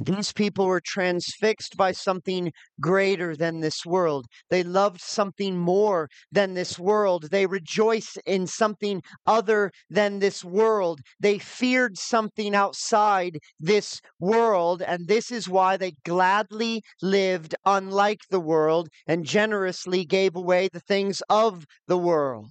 These 0.00 0.32
people 0.32 0.66
were 0.66 0.82
transfixed 0.84 1.76
by 1.76 1.92
something 1.92 2.52
greater 2.80 3.34
than 3.34 3.60
this 3.60 3.86
world. 3.86 4.26
They 4.50 4.62
loved 4.62 5.00
something 5.00 5.56
more 5.56 6.10
than 6.30 6.52
this 6.54 6.78
world. 6.78 7.30
They 7.30 7.46
rejoiced 7.46 8.18
in 8.26 8.46
something 8.46 9.02
other 9.26 9.70
than 9.88 10.18
this 10.18 10.44
world. 10.44 11.00
They 11.18 11.38
feared 11.38 11.96
something 11.96 12.54
outside 12.54 13.38
this 13.58 14.00
world. 14.20 14.82
And 14.82 15.08
this 15.08 15.30
is 15.30 15.48
why 15.48 15.78
they 15.78 15.94
gladly 16.04 16.82
lived 17.00 17.54
unlike 17.64 18.20
the 18.28 18.40
world 18.40 18.88
and 19.06 19.24
generously 19.24 20.04
gave 20.04 20.36
away 20.36 20.68
the 20.70 20.80
things 20.80 21.22
of 21.30 21.64
the 21.86 21.98
world. 21.98 22.50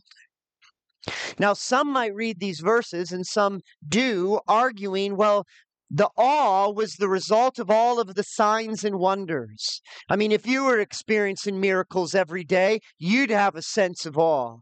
Now, 1.37 1.53
some 1.53 1.91
might 1.91 2.15
read 2.15 2.39
these 2.39 2.59
verses, 2.59 3.11
and 3.11 3.25
some 3.25 3.61
do, 3.87 4.39
arguing, 4.47 5.17
well, 5.17 5.45
the 5.89 6.09
awe 6.17 6.71
was 6.71 6.95
the 6.95 7.09
result 7.09 7.59
of 7.59 7.69
all 7.69 7.99
of 7.99 8.15
the 8.15 8.23
signs 8.23 8.83
and 8.83 8.97
wonders. 8.97 9.81
I 10.09 10.15
mean, 10.15 10.31
if 10.31 10.47
you 10.47 10.63
were 10.63 10.79
experiencing 10.79 11.59
miracles 11.59 12.15
every 12.15 12.43
day, 12.43 12.79
you'd 12.97 13.29
have 13.29 13.55
a 13.55 13.61
sense 13.61 14.05
of 14.05 14.17
awe. 14.17 14.57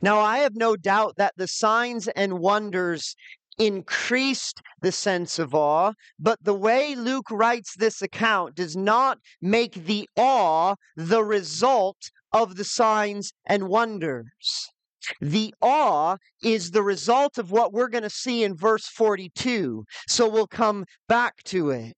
Now, 0.00 0.18
I 0.18 0.38
have 0.38 0.56
no 0.56 0.76
doubt 0.76 1.14
that 1.16 1.34
the 1.36 1.46
signs 1.46 2.08
and 2.08 2.40
wonders 2.40 3.14
increased 3.58 4.60
the 4.80 4.90
sense 4.90 5.38
of 5.38 5.54
awe, 5.54 5.92
but 6.18 6.42
the 6.42 6.54
way 6.54 6.96
Luke 6.96 7.30
writes 7.30 7.76
this 7.76 8.02
account 8.02 8.56
does 8.56 8.76
not 8.76 9.18
make 9.40 9.74
the 9.74 10.08
awe 10.16 10.74
the 10.96 11.22
result 11.22 12.10
of 12.32 12.56
the 12.56 12.64
signs 12.64 13.32
and 13.46 13.68
wonders. 13.68 14.71
The 15.20 15.54
awe 15.60 16.16
is 16.42 16.70
the 16.70 16.82
result 16.82 17.38
of 17.38 17.50
what 17.50 17.72
we're 17.72 17.88
going 17.88 18.02
to 18.02 18.10
see 18.10 18.44
in 18.44 18.56
verse 18.56 18.86
42. 18.86 19.84
So 20.08 20.28
we'll 20.28 20.46
come 20.46 20.84
back 21.08 21.42
to 21.44 21.70
it. 21.70 21.94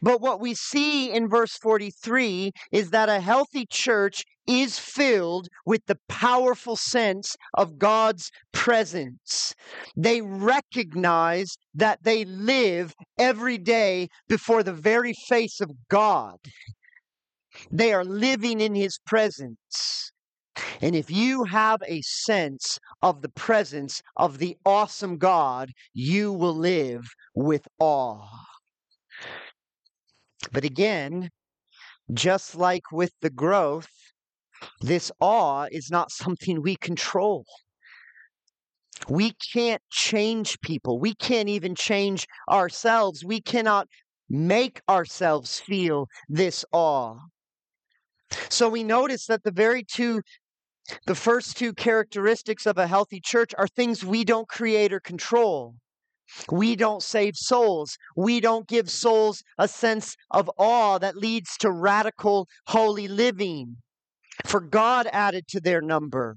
But 0.00 0.20
what 0.20 0.40
we 0.40 0.54
see 0.54 1.10
in 1.10 1.28
verse 1.28 1.52
43 1.58 2.52
is 2.72 2.90
that 2.90 3.08
a 3.08 3.20
healthy 3.20 3.66
church 3.66 4.24
is 4.46 4.78
filled 4.78 5.48
with 5.66 5.84
the 5.86 5.98
powerful 6.08 6.74
sense 6.74 7.36
of 7.54 7.78
God's 7.78 8.30
presence. 8.52 9.54
They 9.94 10.22
recognize 10.22 11.58
that 11.74 12.02
they 12.02 12.24
live 12.24 12.94
every 13.18 13.58
day 13.58 14.08
before 14.26 14.62
the 14.62 14.72
very 14.72 15.12
face 15.28 15.60
of 15.60 15.70
God. 15.88 16.38
They 17.70 17.92
are 17.92 18.04
living 18.04 18.60
in 18.60 18.74
His 18.74 18.98
presence. 19.04 20.12
And 20.80 20.94
if 20.94 21.10
you 21.10 21.44
have 21.44 21.80
a 21.86 22.00
sense 22.02 22.78
of 23.02 23.22
the 23.22 23.28
presence 23.28 24.02
of 24.16 24.38
the 24.38 24.56
awesome 24.64 25.18
God, 25.18 25.72
you 25.92 26.32
will 26.32 26.54
live 26.54 27.04
with 27.34 27.66
awe. 27.78 28.28
But 30.52 30.64
again, 30.64 31.30
just 32.12 32.54
like 32.54 32.90
with 32.92 33.12
the 33.20 33.30
growth, 33.30 33.88
this 34.80 35.10
awe 35.20 35.66
is 35.70 35.90
not 35.90 36.10
something 36.10 36.62
we 36.62 36.76
control. 36.76 37.44
We 39.08 39.32
can't 39.52 39.82
change 39.90 40.60
people. 40.60 40.98
We 40.98 41.14
can't 41.14 41.48
even 41.48 41.74
change 41.74 42.26
ourselves. 42.50 43.24
We 43.24 43.40
cannot 43.40 43.88
make 44.28 44.80
ourselves 44.88 45.60
feel 45.60 46.08
this 46.28 46.64
awe. 46.72 47.16
So 48.50 48.68
we 48.68 48.82
notice 48.82 49.26
that 49.26 49.44
the 49.44 49.52
very 49.52 49.84
two 49.84 50.20
the 51.06 51.14
first 51.14 51.56
two 51.56 51.72
characteristics 51.72 52.66
of 52.66 52.78
a 52.78 52.86
healthy 52.86 53.20
church 53.20 53.52
are 53.58 53.68
things 53.68 54.04
we 54.04 54.24
don't 54.24 54.48
create 54.48 54.92
or 54.92 55.00
control. 55.00 55.74
We 56.50 56.76
don't 56.76 57.02
save 57.02 57.36
souls. 57.36 57.96
We 58.16 58.40
don't 58.40 58.68
give 58.68 58.90
souls 58.90 59.42
a 59.56 59.66
sense 59.66 60.16
of 60.30 60.50
awe 60.58 60.98
that 60.98 61.16
leads 61.16 61.56
to 61.58 61.70
radical 61.70 62.48
holy 62.66 63.08
living. 63.08 63.76
For 64.44 64.60
God 64.60 65.08
added 65.12 65.48
to 65.48 65.60
their 65.60 65.80
number. 65.80 66.36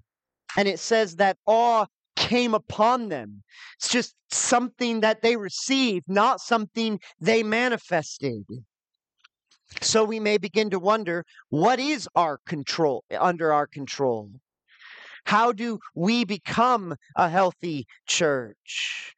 And 0.57 0.67
it 0.67 0.79
says 0.79 1.15
that 1.17 1.37
awe 1.45 1.85
came 2.15 2.53
upon 2.53 3.09
them. 3.09 3.43
It's 3.77 3.89
just 3.89 4.15
something 4.31 5.01
that 5.01 5.21
they 5.21 5.35
received, 5.35 6.05
not 6.07 6.39
something 6.39 6.99
they 7.19 7.43
manifested. 7.43 8.43
So 9.79 10.03
we 10.03 10.19
may 10.19 10.37
begin 10.37 10.69
to 10.71 10.79
wonder 10.79 11.25
what 11.49 11.79
is 11.79 12.07
our 12.15 12.39
control 12.45 13.03
under 13.17 13.53
our 13.53 13.67
control? 13.67 14.31
How 15.25 15.51
do 15.51 15.79
we 15.95 16.25
become 16.25 16.95
a 17.15 17.29
healthy 17.29 17.85
church? 18.07 19.15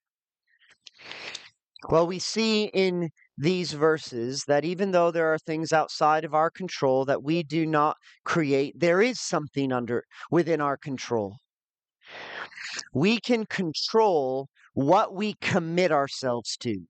Well, 1.89 2.07
we 2.07 2.19
see 2.19 2.65
in 2.73 3.09
these 3.37 3.73
verses 3.73 4.45
that 4.45 4.63
even 4.63 4.91
though 4.91 5.11
there 5.11 5.33
are 5.33 5.39
things 5.39 5.73
outside 5.73 6.23
of 6.23 6.33
our 6.33 6.49
control 6.49 7.03
that 7.05 7.23
we 7.23 7.43
do 7.43 7.65
not 7.65 7.97
create, 8.23 8.79
there 8.79 9.01
is 9.01 9.19
something 9.19 9.71
under 9.71 10.05
within 10.29 10.61
our 10.61 10.77
control. 10.77 11.37
We 12.93 13.19
can 13.19 13.45
control 13.45 14.49
what 14.73 15.13
we 15.13 15.33
commit 15.41 15.91
ourselves 15.91 16.57
to. 16.57 16.85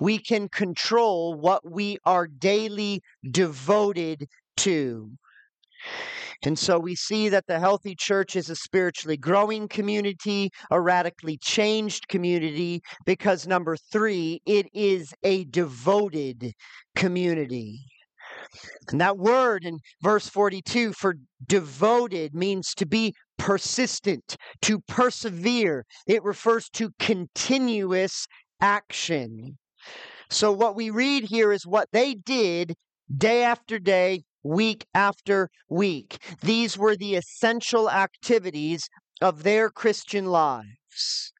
We 0.00 0.18
can 0.18 0.48
control 0.48 1.34
what 1.34 1.70
we 1.70 1.98
are 2.04 2.26
daily 2.26 3.02
devoted 3.30 4.26
to. 4.58 5.10
And 6.44 6.58
so 6.58 6.78
we 6.78 6.94
see 6.94 7.30
that 7.30 7.46
the 7.46 7.58
healthy 7.58 7.94
church 7.94 8.36
is 8.36 8.50
a 8.50 8.56
spiritually 8.56 9.16
growing 9.16 9.66
community, 9.66 10.50
a 10.70 10.80
radically 10.80 11.38
changed 11.38 12.08
community, 12.08 12.82
because 13.06 13.46
number 13.46 13.76
three, 13.76 14.42
it 14.44 14.66
is 14.74 15.14
a 15.22 15.44
devoted 15.44 16.52
community. 16.94 17.80
And 18.90 19.00
that 19.00 19.16
word 19.16 19.64
in 19.64 19.78
verse 20.02 20.28
42 20.28 20.92
for 20.92 21.16
devoted 21.46 22.34
means 22.34 22.74
to 22.74 22.86
be 22.86 23.14
persistent, 23.38 24.36
to 24.62 24.80
persevere. 24.80 25.84
It 26.06 26.22
refers 26.22 26.68
to 26.70 26.90
continuous 26.98 28.26
action. 28.60 29.58
So, 30.30 30.52
what 30.52 30.74
we 30.74 30.90
read 30.90 31.24
here 31.24 31.52
is 31.52 31.66
what 31.66 31.88
they 31.92 32.14
did 32.14 32.74
day 33.16 33.42
after 33.42 33.78
day, 33.78 34.24
week 34.42 34.86
after 34.94 35.50
week. 35.68 36.18
These 36.42 36.78
were 36.78 36.96
the 36.96 37.16
essential 37.16 37.90
activities 37.90 38.88
of 39.20 39.42
their 39.42 39.70
Christian 39.70 40.26
lives. 40.26 41.32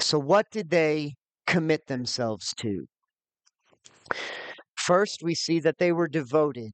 So, 0.00 0.18
what 0.18 0.46
did 0.50 0.70
they 0.70 1.14
commit 1.46 1.86
themselves 1.86 2.52
to? 2.58 2.86
First, 4.76 5.22
we 5.22 5.34
see 5.34 5.58
that 5.60 5.78
they 5.78 5.92
were 5.92 6.08
devoted, 6.08 6.72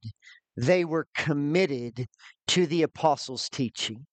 they 0.55 0.85
were 0.85 1.07
committed 1.15 2.05
to 2.47 2.67
the 2.67 2.83
apostles' 2.83 3.49
teaching. 3.49 4.05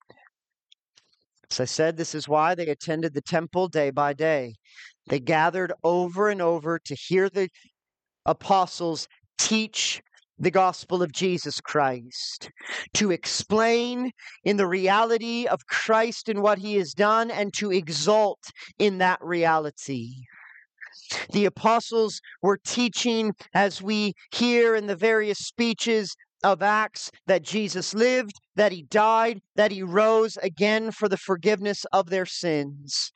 As 1.50 1.60
I 1.60 1.64
said, 1.64 1.96
this 1.96 2.14
is 2.14 2.28
why 2.28 2.54
they 2.54 2.68
attended 2.68 3.12
the 3.12 3.20
temple 3.20 3.66
day 3.66 3.90
by 3.90 4.12
day. 4.12 4.54
They 5.08 5.18
gathered 5.18 5.72
over 5.82 6.28
and 6.28 6.40
over 6.40 6.78
to 6.78 6.94
hear 6.94 7.28
the 7.28 7.48
apostles 8.24 9.08
teach 9.38 10.00
the 10.38 10.50
gospel 10.50 11.02
of 11.02 11.12
Jesus 11.12 11.60
Christ, 11.60 12.50
to 12.94 13.10
explain 13.10 14.12
in 14.44 14.56
the 14.56 14.66
reality 14.66 15.46
of 15.46 15.66
Christ 15.66 16.28
and 16.28 16.40
what 16.40 16.58
he 16.58 16.76
has 16.76 16.94
done, 16.94 17.30
and 17.30 17.52
to 17.54 17.72
exalt 17.72 18.40
in 18.78 18.98
that 18.98 19.18
reality. 19.20 20.14
The 21.32 21.44
apostles 21.44 22.20
were 22.42 22.58
teaching, 22.64 23.32
as 23.52 23.82
we 23.82 24.14
hear 24.32 24.76
in 24.76 24.86
the 24.86 24.96
various 24.96 25.38
speeches 25.38 26.14
of 26.42 26.62
Acts 26.62 27.10
that 27.26 27.42
Jesus 27.42 27.94
lived, 27.94 28.32
that 28.56 28.72
he 28.72 28.82
died, 28.82 29.40
that 29.56 29.72
he 29.72 29.82
rose 29.82 30.36
again 30.38 30.90
for 30.90 31.08
the 31.08 31.16
forgiveness 31.16 31.84
of 31.92 32.10
their 32.10 32.26
sins. 32.26 33.12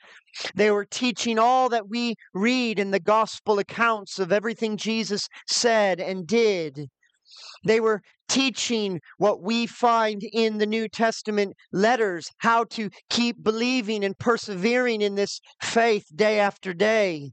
They 0.54 0.70
were 0.70 0.84
teaching 0.84 1.38
all 1.38 1.68
that 1.68 1.88
we 1.88 2.16
read 2.32 2.78
in 2.78 2.90
the 2.90 3.00
gospel 3.00 3.58
accounts 3.58 4.18
of 4.18 4.32
everything 4.32 4.76
Jesus 4.76 5.28
said 5.46 6.00
and 6.00 6.26
did. 6.26 6.88
They 7.64 7.80
were 7.80 8.02
teaching 8.28 9.00
what 9.18 9.42
we 9.42 9.66
find 9.66 10.22
in 10.32 10.58
the 10.58 10.66
New 10.66 10.88
Testament 10.88 11.54
letters 11.72 12.30
how 12.38 12.64
to 12.64 12.90
keep 13.10 13.42
believing 13.42 14.04
and 14.04 14.18
persevering 14.18 15.00
in 15.00 15.14
this 15.14 15.40
faith 15.62 16.04
day 16.14 16.38
after 16.40 16.74
day. 16.74 17.32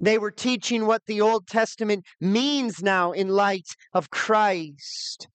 They 0.00 0.18
were 0.18 0.30
teaching 0.30 0.86
what 0.86 1.06
the 1.06 1.20
Old 1.20 1.46
Testament 1.46 2.04
means 2.20 2.82
now 2.82 3.12
in 3.12 3.28
light 3.28 3.68
of 3.92 4.10
Christ. 4.10 5.26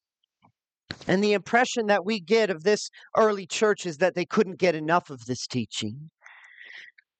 And 1.08 1.24
the 1.24 1.34
impression 1.34 1.88
that 1.88 2.06
we 2.06 2.20
get 2.20 2.50
of 2.50 2.64
this 2.64 2.90
early 3.18 3.46
church 3.46 3.86
is 3.86 3.98
that 3.98 4.16
they 4.16 4.26
couldn't 4.26 4.60
get 4.60 4.76
enough 4.76 5.10
of 5.10 5.26
this 5.26 5.48
teaching. 5.48 6.10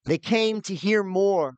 They 0.06 0.18
came 0.18 0.60
to 0.62 0.74
hear 0.74 1.02
more. 1.02 1.54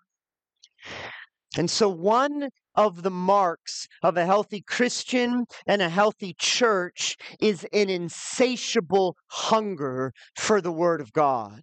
And 1.56 1.70
so, 1.70 1.88
one 1.88 2.50
of 2.74 3.02
the 3.02 3.10
marks 3.10 3.86
of 4.02 4.16
a 4.16 4.26
healthy 4.26 4.60
Christian 4.60 5.46
and 5.66 5.80
a 5.80 5.88
healthy 5.88 6.34
church 6.38 7.16
is 7.40 7.66
an 7.72 7.88
insatiable 7.88 9.16
hunger 9.28 10.12
for 10.36 10.60
the 10.60 10.72
Word 10.72 11.00
of 11.00 11.12
God. 11.12 11.62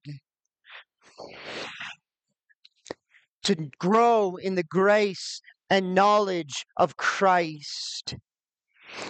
To 3.43 3.56
grow 3.79 4.38
in 4.38 4.56
the 4.56 4.63
grace 4.63 5.41
and 5.69 5.93
knowledge 5.93 6.65
of 6.77 6.97
Christ. 6.97 8.15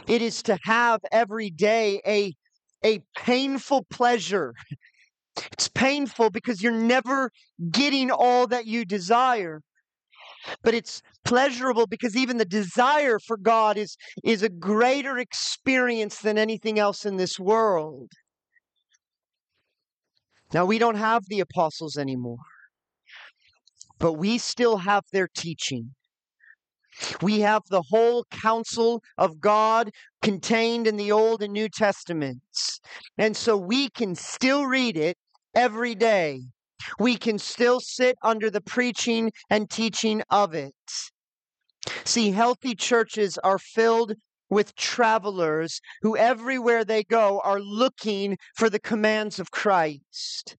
It 0.07 0.21
is 0.21 0.41
to 0.43 0.57
have 0.63 1.01
every 1.11 1.49
day 1.49 2.01
a, 2.07 2.33
a 2.85 3.01
painful 3.17 3.85
pleasure. 3.89 4.53
It's 5.51 5.67
painful 5.67 6.29
because 6.29 6.61
you're 6.61 6.71
never 6.71 7.31
getting 7.71 8.11
all 8.11 8.47
that 8.47 8.65
you 8.65 8.85
desire. 8.85 9.61
But 10.61 10.73
it's 10.73 11.01
pleasurable 11.23 11.87
because 11.87 12.15
even 12.15 12.37
the 12.37 12.45
desire 12.45 13.17
for 13.19 13.37
God 13.37 13.77
is, 13.77 13.95
is 14.23 14.43
a 14.43 14.49
greater 14.49 15.17
experience 15.17 16.19
than 16.19 16.37
anything 16.37 16.79
else 16.79 17.05
in 17.05 17.17
this 17.17 17.39
world. 17.39 18.11
Now, 20.53 20.65
we 20.65 20.77
don't 20.77 20.95
have 20.95 21.23
the 21.27 21.39
apostles 21.39 21.97
anymore, 21.97 22.37
but 23.99 24.13
we 24.13 24.37
still 24.37 24.77
have 24.77 25.03
their 25.11 25.27
teaching. 25.27 25.95
We 27.21 27.39
have 27.39 27.63
the 27.69 27.81
whole 27.81 28.25
counsel 28.25 29.01
of 29.17 29.39
God 29.39 29.91
contained 30.21 30.85
in 30.87 30.95
the 30.95 31.11
Old 31.11 31.41
and 31.41 31.53
New 31.53 31.69
Testaments. 31.69 32.79
And 33.17 33.35
so 33.35 33.57
we 33.57 33.89
can 33.89 34.15
still 34.15 34.65
read 34.65 34.95
it 34.95 35.17
every 35.55 35.95
day. 35.95 36.41
We 36.99 37.15
can 37.17 37.39
still 37.39 37.79
sit 37.79 38.17
under 38.21 38.49
the 38.49 38.61
preaching 38.61 39.31
and 39.49 39.69
teaching 39.69 40.21
of 40.29 40.53
it. 40.53 40.73
See, 42.05 42.31
healthy 42.31 42.75
churches 42.75 43.37
are 43.43 43.59
filled 43.59 44.13
with 44.49 44.75
travelers 44.75 45.81
who 46.01 46.15
everywhere 46.15 46.85
they 46.85 47.03
go 47.03 47.41
are 47.43 47.59
looking 47.59 48.37
for 48.55 48.69
the 48.69 48.79
commands 48.79 49.39
of 49.39 49.51
Christ. 49.51 50.55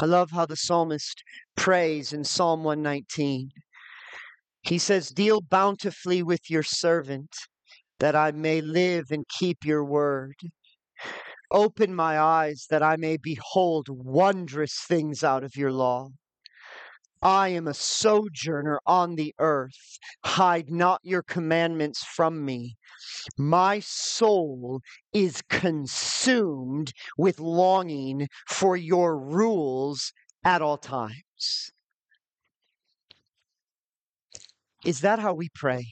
I 0.00 0.06
love 0.06 0.32
how 0.32 0.46
the 0.46 0.56
psalmist 0.56 1.22
prays 1.56 2.12
in 2.12 2.24
Psalm 2.24 2.64
119. 2.64 3.50
He 4.62 4.78
says, 4.78 5.10
Deal 5.10 5.40
bountifully 5.40 6.22
with 6.22 6.50
your 6.50 6.64
servant, 6.64 7.30
that 8.00 8.16
I 8.16 8.32
may 8.32 8.60
live 8.60 9.10
and 9.10 9.24
keep 9.28 9.64
your 9.64 9.84
word. 9.84 10.34
Open 11.50 11.94
my 11.94 12.18
eyes, 12.18 12.66
that 12.70 12.82
I 12.82 12.96
may 12.96 13.16
behold 13.16 13.86
wondrous 13.88 14.80
things 14.88 15.22
out 15.22 15.44
of 15.44 15.56
your 15.56 15.70
law. 15.70 16.08
I 17.24 17.48
am 17.48 17.66
a 17.66 17.72
sojourner 17.72 18.80
on 18.84 19.14
the 19.14 19.34
earth. 19.38 19.98
Hide 20.26 20.70
not 20.70 21.00
your 21.02 21.22
commandments 21.22 22.04
from 22.04 22.44
me. 22.44 22.76
My 23.38 23.80
soul 23.80 24.82
is 25.14 25.40
consumed 25.48 26.92
with 27.16 27.40
longing 27.40 28.28
for 28.46 28.76
your 28.76 29.18
rules 29.18 30.12
at 30.44 30.60
all 30.60 30.76
times. 30.76 31.72
Is 34.84 35.00
that 35.00 35.18
how 35.18 35.32
we 35.32 35.48
pray? 35.54 35.86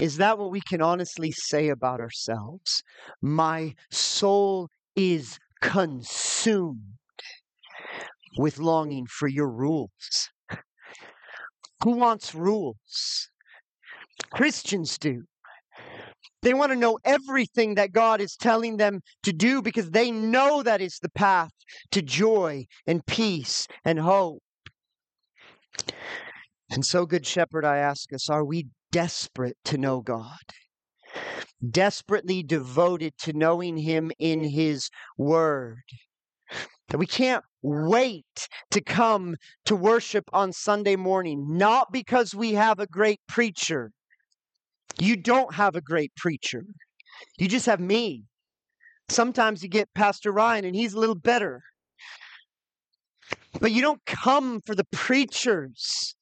Is 0.00 0.18
that 0.18 0.38
what 0.38 0.52
we 0.52 0.60
can 0.60 0.80
honestly 0.80 1.32
say 1.32 1.70
about 1.70 2.00
ourselves? 2.00 2.84
My 3.20 3.74
soul 3.90 4.68
is 4.94 5.38
consumed 5.60 6.98
with 8.38 8.58
longing 8.58 9.06
for 9.06 9.28
your 9.28 9.48
rules. 9.48 10.30
Who 11.84 11.92
wants 11.92 12.34
rules? 12.34 13.28
Christians 14.30 14.98
do. 14.98 15.22
They 16.42 16.54
want 16.54 16.72
to 16.72 16.78
know 16.78 16.98
everything 17.04 17.74
that 17.74 17.92
God 17.92 18.20
is 18.20 18.36
telling 18.36 18.76
them 18.76 19.00
to 19.24 19.32
do 19.32 19.62
because 19.62 19.90
they 19.90 20.10
know 20.10 20.62
that 20.62 20.80
is 20.80 20.98
the 21.00 21.08
path 21.08 21.50
to 21.90 22.02
joy 22.02 22.66
and 22.86 23.04
peace 23.06 23.66
and 23.84 23.98
hope. 23.98 24.42
And 26.70 26.84
so, 26.84 27.06
Good 27.06 27.26
Shepherd, 27.26 27.64
I 27.64 27.78
ask 27.78 28.12
us 28.12 28.28
are 28.28 28.44
we 28.44 28.68
desperate 28.92 29.56
to 29.64 29.78
know 29.78 30.00
God? 30.00 30.38
Desperately 31.68 32.42
devoted 32.42 33.16
to 33.18 33.32
knowing 33.32 33.78
Him 33.78 34.12
in 34.18 34.44
His 34.44 34.90
Word? 35.16 35.82
That 36.88 36.98
we 36.98 37.06
can't 37.06 37.44
wait 37.62 38.48
to 38.70 38.80
come 38.80 39.36
to 39.64 39.74
worship 39.74 40.24
on 40.32 40.52
Sunday 40.52 40.94
morning, 40.94 41.56
not 41.56 41.92
because 41.92 42.34
we 42.34 42.52
have 42.52 42.78
a 42.78 42.86
great 42.86 43.20
preacher. 43.26 43.90
You 44.98 45.16
don't 45.16 45.54
have 45.54 45.74
a 45.74 45.80
great 45.80 46.14
preacher, 46.16 46.64
you 47.38 47.48
just 47.48 47.66
have 47.66 47.80
me. 47.80 48.24
Sometimes 49.08 49.62
you 49.62 49.68
get 49.68 49.94
Pastor 49.94 50.32
Ryan, 50.32 50.64
and 50.64 50.74
he's 50.74 50.94
a 50.94 50.98
little 50.98 51.14
better. 51.14 51.62
But 53.60 53.72
you 53.72 53.82
don't 53.82 54.04
come 54.06 54.60
for 54.66 54.74
the 54.74 54.86
preachers. 54.92 56.14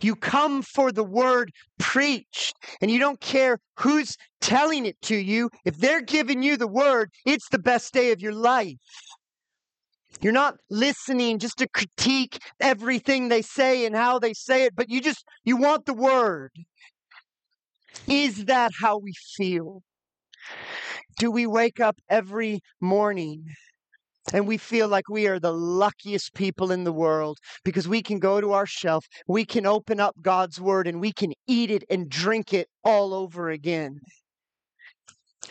You 0.00 0.16
come 0.16 0.62
for 0.62 0.92
the 0.92 1.04
word 1.04 1.50
preached, 1.78 2.56
and 2.80 2.90
you 2.90 2.98
don't 2.98 3.20
care 3.20 3.58
who's 3.78 4.16
telling 4.40 4.86
it 4.86 5.00
to 5.02 5.16
you. 5.16 5.50
If 5.64 5.76
they're 5.76 6.00
giving 6.00 6.42
you 6.42 6.56
the 6.56 6.68
word, 6.68 7.10
it's 7.26 7.48
the 7.50 7.58
best 7.58 7.92
day 7.92 8.12
of 8.12 8.20
your 8.20 8.32
life. 8.32 8.76
You're 10.24 10.32
not 10.32 10.56
listening 10.70 11.38
just 11.38 11.58
to 11.58 11.68
critique 11.68 12.38
everything 12.58 13.28
they 13.28 13.42
say 13.42 13.84
and 13.84 13.94
how 13.94 14.18
they 14.18 14.32
say 14.32 14.64
it, 14.64 14.74
but 14.74 14.88
you 14.88 15.02
just 15.02 15.22
you 15.44 15.58
want 15.58 15.84
the 15.84 15.92
word. 15.92 16.50
Is 18.08 18.46
that 18.46 18.72
how 18.80 18.96
we 18.96 19.12
feel? 19.36 19.82
Do 21.18 21.30
we 21.30 21.46
wake 21.46 21.78
up 21.78 21.96
every 22.08 22.60
morning 22.80 23.44
and 24.32 24.48
we 24.48 24.56
feel 24.56 24.88
like 24.88 25.10
we 25.10 25.26
are 25.26 25.38
the 25.38 25.52
luckiest 25.52 26.32
people 26.32 26.72
in 26.72 26.84
the 26.84 26.92
world 26.92 27.36
because 27.62 27.86
we 27.86 28.00
can 28.00 28.18
go 28.18 28.40
to 28.40 28.52
our 28.52 28.64
shelf, 28.64 29.04
we 29.28 29.44
can 29.44 29.66
open 29.66 30.00
up 30.00 30.14
God's 30.22 30.58
word, 30.58 30.86
and 30.86 31.02
we 31.02 31.12
can 31.12 31.34
eat 31.46 31.70
it 31.70 31.84
and 31.90 32.08
drink 32.08 32.54
it 32.54 32.68
all 32.82 33.12
over 33.12 33.50
again. 33.50 34.00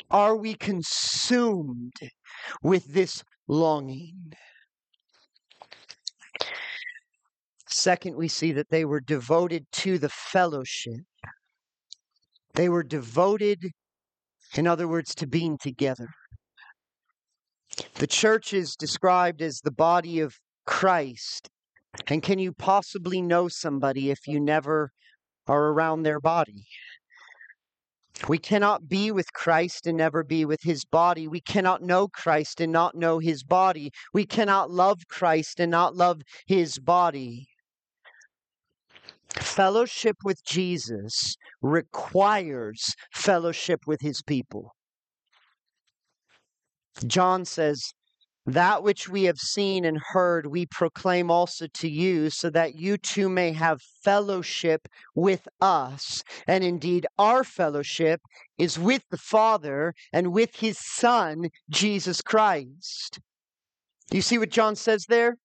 Are 0.09 0.35
we 0.35 0.55
consumed 0.55 1.93
with 2.63 2.91
this 2.91 3.23
longing? 3.47 4.33
Second, 7.75 8.15
we 8.15 8.27
see 8.27 8.51
that 8.51 8.69
they 8.69 8.85
were 8.85 8.99
devoted 8.99 9.65
to 9.71 9.97
the 9.97 10.09
fellowship. 10.09 11.01
They 12.53 12.69
were 12.69 12.83
devoted, 12.83 13.71
in 14.55 14.67
other 14.67 14.87
words, 14.87 15.15
to 15.15 15.25
being 15.25 15.57
together. 15.57 16.09
The 17.95 18.05
church 18.05 18.53
is 18.53 18.75
described 18.75 19.41
as 19.41 19.59
the 19.59 19.71
body 19.71 20.19
of 20.19 20.35
Christ. 20.67 21.49
And 22.07 22.21
can 22.21 22.37
you 22.37 22.53
possibly 22.53 23.23
know 23.23 23.47
somebody 23.47 24.11
if 24.11 24.27
you 24.27 24.39
never 24.39 24.91
are 25.47 25.69
around 25.69 26.03
their 26.03 26.19
body? 26.19 26.67
We 28.27 28.37
cannot 28.37 28.87
be 28.87 29.11
with 29.11 29.33
Christ 29.33 29.87
and 29.87 29.97
never 29.97 30.23
be 30.23 30.45
with 30.45 30.61
his 30.61 30.85
body. 30.85 31.27
We 31.27 31.41
cannot 31.41 31.81
know 31.81 32.07
Christ 32.07 32.61
and 32.61 32.71
not 32.71 32.93
know 32.93 33.17
his 33.17 33.43
body. 33.43 33.91
We 34.13 34.27
cannot 34.27 34.69
love 34.69 34.99
Christ 35.09 35.59
and 35.59 35.71
not 35.71 35.95
love 35.95 36.21
his 36.45 36.77
body. 36.77 37.47
Fellowship 39.39 40.17
with 40.23 40.43
Jesus 40.45 41.35
requires 41.61 42.95
fellowship 43.11 43.81
with 43.87 44.01
his 44.01 44.21
people. 44.21 44.75
John 47.07 47.43
says, 47.45 47.93
That 48.45 48.83
which 48.83 49.09
we 49.09 49.23
have 49.23 49.39
seen 49.39 49.85
and 49.85 49.97
heard, 49.97 50.45
we 50.45 50.67
proclaim 50.67 51.31
also 51.31 51.67
to 51.73 51.89
you, 51.89 52.29
so 52.29 52.49
that 52.51 52.75
you 52.75 52.97
too 52.97 53.27
may 53.27 53.53
have 53.53 53.81
fellowship 54.03 54.87
with 55.15 55.47
us. 55.59 56.23
And 56.47 56.63
indeed, 56.63 57.07
our 57.17 57.43
fellowship 57.43 58.21
is 58.57 58.77
with 58.77 59.03
the 59.09 59.17
Father 59.17 59.93
and 60.11 60.31
with 60.31 60.57
his 60.57 60.77
Son, 60.79 61.49
Jesus 61.69 62.21
Christ. 62.21 63.19
You 64.11 64.21
see 64.21 64.37
what 64.37 64.49
John 64.49 64.75
says 64.75 65.05
there? 65.09 65.37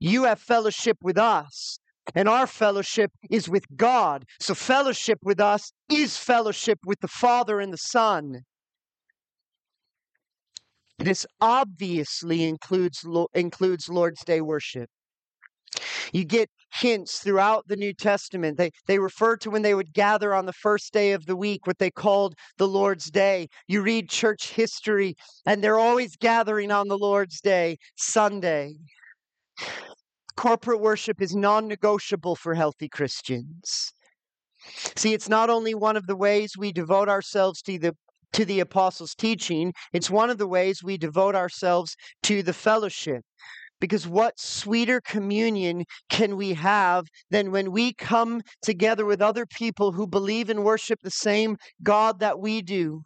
You 0.00 0.24
have 0.24 0.40
fellowship 0.40 0.98
with 1.02 1.18
us. 1.18 1.78
And 2.14 2.28
our 2.28 2.46
fellowship 2.46 3.10
is 3.30 3.48
with 3.48 3.64
God. 3.76 4.24
So, 4.40 4.54
fellowship 4.54 5.18
with 5.22 5.40
us 5.40 5.72
is 5.90 6.16
fellowship 6.16 6.78
with 6.86 7.00
the 7.00 7.08
Father 7.08 7.60
and 7.60 7.72
the 7.72 7.78
Son. 7.78 8.40
This 10.98 11.26
obviously 11.40 12.44
includes, 12.44 13.06
includes 13.34 13.88
Lord's 13.88 14.24
Day 14.24 14.40
worship. 14.40 14.90
You 16.12 16.24
get 16.24 16.50
hints 16.74 17.18
throughout 17.18 17.68
the 17.68 17.76
New 17.76 17.92
Testament. 17.92 18.58
They, 18.58 18.70
they 18.86 18.98
refer 18.98 19.36
to 19.38 19.50
when 19.50 19.62
they 19.62 19.74
would 19.74 19.92
gather 19.92 20.34
on 20.34 20.46
the 20.46 20.52
first 20.52 20.92
day 20.92 21.12
of 21.12 21.26
the 21.26 21.36
week, 21.36 21.66
what 21.66 21.78
they 21.78 21.90
called 21.90 22.34
the 22.56 22.68
Lord's 22.68 23.10
Day. 23.10 23.48
You 23.68 23.82
read 23.82 24.08
church 24.08 24.50
history, 24.52 25.14
and 25.46 25.62
they're 25.62 25.78
always 25.78 26.16
gathering 26.16 26.70
on 26.70 26.88
the 26.88 26.98
Lord's 26.98 27.40
Day, 27.40 27.76
Sunday. 27.96 28.74
Corporate 30.38 30.80
worship 30.80 31.20
is 31.20 31.34
non 31.34 31.66
negotiable 31.66 32.36
for 32.36 32.54
healthy 32.54 32.88
Christians. 32.88 33.92
See, 34.94 35.12
it's 35.12 35.28
not 35.28 35.50
only 35.50 35.74
one 35.74 35.96
of 35.96 36.06
the 36.06 36.14
ways 36.14 36.52
we 36.56 36.70
devote 36.70 37.08
ourselves 37.08 37.60
to 37.62 37.76
the 37.76 37.96
to 38.34 38.44
the 38.44 38.60
apostles' 38.60 39.16
teaching, 39.16 39.74
it's 39.92 40.08
one 40.08 40.30
of 40.30 40.38
the 40.38 40.46
ways 40.46 40.80
we 40.80 40.96
devote 40.96 41.34
ourselves 41.34 41.96
to 42.22 42.44
the 42.44 42.52
fellowship. 42.52 43.24
Because 43.80 44.06
what 44.06 44.38
sweeter 44.38 45.00
communion 45.00 45.84
can 46.08 46.36
we 46.36 46.54
have 46.54 47.06
than 47.30 47.50
when 47.50 47.72
we 47.72 47.92
come 47.92 48.42
together 48.62 49.04
with 49.04 49.20
other 49.20 49.44
people 49.44 49.90
who 49.90 50.06
believe 50.06 50.50
and 50.50 50.62
worship 50.62 51.00
the 51.02 51.10
same 51.10 51.56
God 51.82 52.20
that 52.20 52.38
we 52.38 52.62
do? 52.62 53.02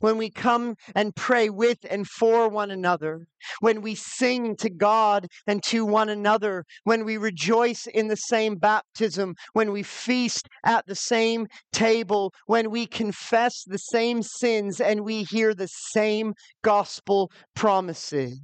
When 0.00 0.16
we 0.16 0.30
come 0.30 0.76
and 0.94 1.14
pray 1.14 1.50
with 1.50 1.78
and 1.88 2.06
for 2.06 2.48
one 2.48 2.70
another, 2.70 3.26
when 3.60 3.82
we 3.82 3.94
sing 3.94 4.56
to 4.56 4.70
God 4.70 5.28
and 5.46 5.62
to 5.64 5.84
one 5.84 6.08
another, 6.08 6.64
when 6.84 7.04
we 7.04 7.16
rejoice 7.16 7.86
in 7.86 8.08
the 8.08 8.16
same 8.16 8.56
baptism, 8.56 9.34
when 9.52 9.72
we 9.72 9.82
feast 9.82 10.48
at 10.64 10.86
the 10.86 10.94
same 10.94 11.46
table, 11.72 12.32
when 12.46 12.70
we 12.70 12.86
confess 12.86 13.62
the 13.66 13.78
same 13.78 14.22
sins 14.22 14.80
and 14.80 15.04
we 15.04 15.24
hear 15.24 15.54
the 15.54 15.68
same 15.68 16.34
gospel 16.62 17.30
promises. 17.54 18.40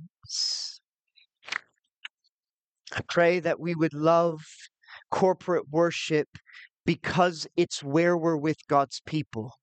I 2.93 3.03
pray 3.09 3.41
that 3.41 3.61
we 3.61 3.75
would 3.75 3.95
love 3.95 4.41
corporate 5.11 5.69
worship 5.71 6.29
because 6.85 7.47
it's 7.57 7.85
where 7.85 8.17
we're 8.17 8.37
with 8.37 8.67
God's 8.69 9.01
people. 9.07 9.60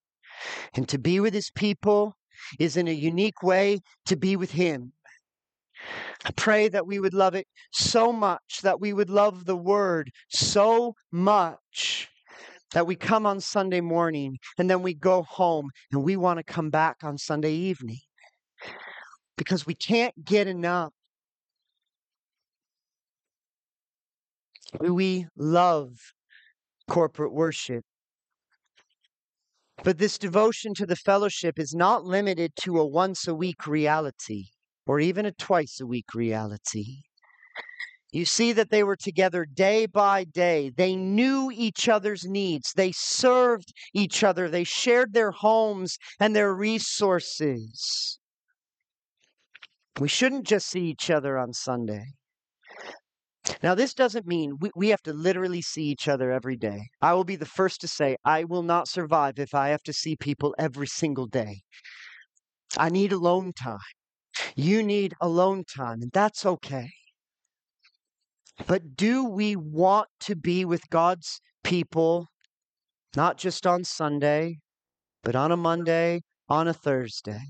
And 0.76 0.88
to 0.90 0.98
be 0.98 1.20
with 1.20 1.34
his 1.34 1.52
people 1.52 2.16
is 2.60 2.78
in 2.78 2.88
a 2.88 2.94
unique 2.94 3.42
way 3.44 3.80
to 4.06 4.16
be 4.16 4.36
with 4.36 4.52
him. 4.52 4.94
I 6.26 6.32
pray 6.32 6.68
that 6.70 6.88
we 6.88 7.00
would 7.00 7.14
love 7.14 7.36
it 7.36 7.48
so 7.72 8.12
much, 8.12 8.62
that 8.64 8.80
we 8.82 8.94
would 8.94 9.10
love 9.10 9.46
the 9.46 9.56
word 9.56 10.12
so 10.30 10.96
much 11.12 12.10
that 12.74 12.86
we 12.86 12.96
come 12.96 13.26
on 13.26 13.40
Sunday 13.40 13.80
morning 13.80 14.38
and 14.58 14.70
then 14.70 14.82
we 14.82 14.94
go 14.94 15.24
home 15.24 15.70
and 15.92 16.04
we 16.04 16.18
want 16.18 16.38
to 16.38 16.44
come 16.44 16.70
back 16.70 16.98
on 17.04 17.18
Sunday 17.18 17.54
evening 17.54 18.00
because 19.38 19.66
we 19.66 19.74
can't 19.74 20.26
get 20.26 20.48
enough 20.48 20.92
We 24.80 25.28
love 25.36 26.14
corporate 26.88 27.34
worship. 27.34 27.84
But 29.84 29.98
this 29.98 30.18
devotion 30.18 30.74
to 30.76 30.86
the 30.86 30.96
fellowship 30.96 31.60
is 31.60 31.74
not 31.74 32.04
limited 32.04 32.54
to 32.62 32.80
a 32.80 32.86
once 32.86 33.28
a 33.28 33.36
week 33.36 33.68
reality 33.68 34.46
or 34.86 35.00
even 35.00 35.26
a 35.26 35.32
twice 35.32 35.80
a 35.80 35.86
week 35.86 36.14
reality. 36.14 37.04
You 38.12 38.26
see 38.26 38.54
that 38.54 38.70
they 38.70 38.84
were 38.84 38.96
together 38.96 39.46
day 39.46 39.86
by 39.86 40.24
day. 40.24 40.72
They 40.76 40.96
knew 40.96 41.52
each 41.54 41.90
other's 41.90 42.24
needs. 42.26 42.74
They 42.74 42.92
served 42.94 43.74
each 43.94 44.24
other. 44.24 44.50
They 44.50 44.64
shared 44.64 45.14
their 45.14 45.32
homes 45.32 45.98
and 46.20 46.36
their 46.36 46.54
resources. 46.54 48.18
We 50.00 50.08
shouldn't 50.08 50.48
just 50.48 50.68
see 50.68 50.86
each 50.86 51.10
other 51.10 51.38
on 51.38 51.54
Sunday. 51.54 52.17
Now, 53.64 53.76
this 53.76 53.94
doesn't 53.94 54.28
mean 54.28 54.58
we, 54.60 54.72
we 54.76 54.90
have 54.90 55.02
to 55.04 55.14
literally 55.14 55.62
see 55.62 55.84
each 55.84 56.08
other 56.08 56.32
every 56.32 56.58
day. 56.58 56.90
I 57.02 57.14
will 57.14 57.24
be 57.24 57.36
the 57.36 57.46
first 57.46 57.82
to 57.82 57.88
say, 57.88 58.18
I 58.26 58.44
will 58.44 58.64
not 58.64 58.88
survive 58.88 59.40
if 59.40 59.54
I 59.54 59.70
have 59.70 59.84
to 59.84 59.94
see 59.94 60.16
people 60.16 60.56
every 60.58 60.88
single 60.88 61.28
day. 61.28 61.62
I 62.78 62.90
need 62.90 63.12
alone 63.12 63.54
time. 63.54 63.78
You 64.56 64.84
need 64.84 65.14
alone 65.22 65.64
time, 65.64 66.02
and 66.02 66.12
that's 66.12 66.46
okay. 66.46 66.90
But 68.66 68.96
do 68.96 69.24
we 69.24 69.56
want 69.56 70.10
to 70.22 70.36
be 70.36 70.66
with 70.66 70.90
God's 70.90 71.40
people, 71.64 72.28
not 73.16 73.38
just 73.38 73.66
on 73.68 73.84
Sunday, 73.84 74.58
but 75.24 75.36
on 75.36 75.52
a 75.52 75.58
Monday, 75.58 76.22
on 76.50 76.68
a 76.68 76.74
Thursday? 76.74 77.42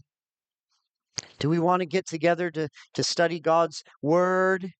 Do 1.40 1.50
we 1.50 1.60
want 1.60 1.82
to 1.82 1.86
get 1.86 2.08
together 2.08 2.50
to, 2.52 2.68
to 2.96 3.04
study 3.04 3.40
God's 3.40 3.84
word 4.02 4.72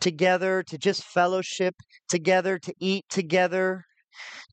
together, 0.00 0.62
to 0.64 0.78
just 0.78 1.04
fellowship 1.04 1.74
together, 2.08 2.58
to 2.58 2.74
eat 2.80 3.04
together, 3.10 3.84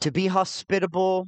to 0.02 0.12
be 0.12 0.28
hospitable? 0.28 1.28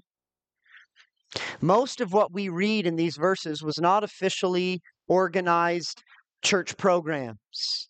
Most 1.62 2.02
of 2.02 2.14
what 2.14 2.34
we 2.34 2.50
read 2.50 2.86
in 2.86 2.96
these 2.96 3.18
verses 3.18 3.64
was 3.64 3.80
not 3.80 4.04
officially 4.04 4.82
organized 5.08 6.04
church 6.44 6.78
programs. 6.78 7.90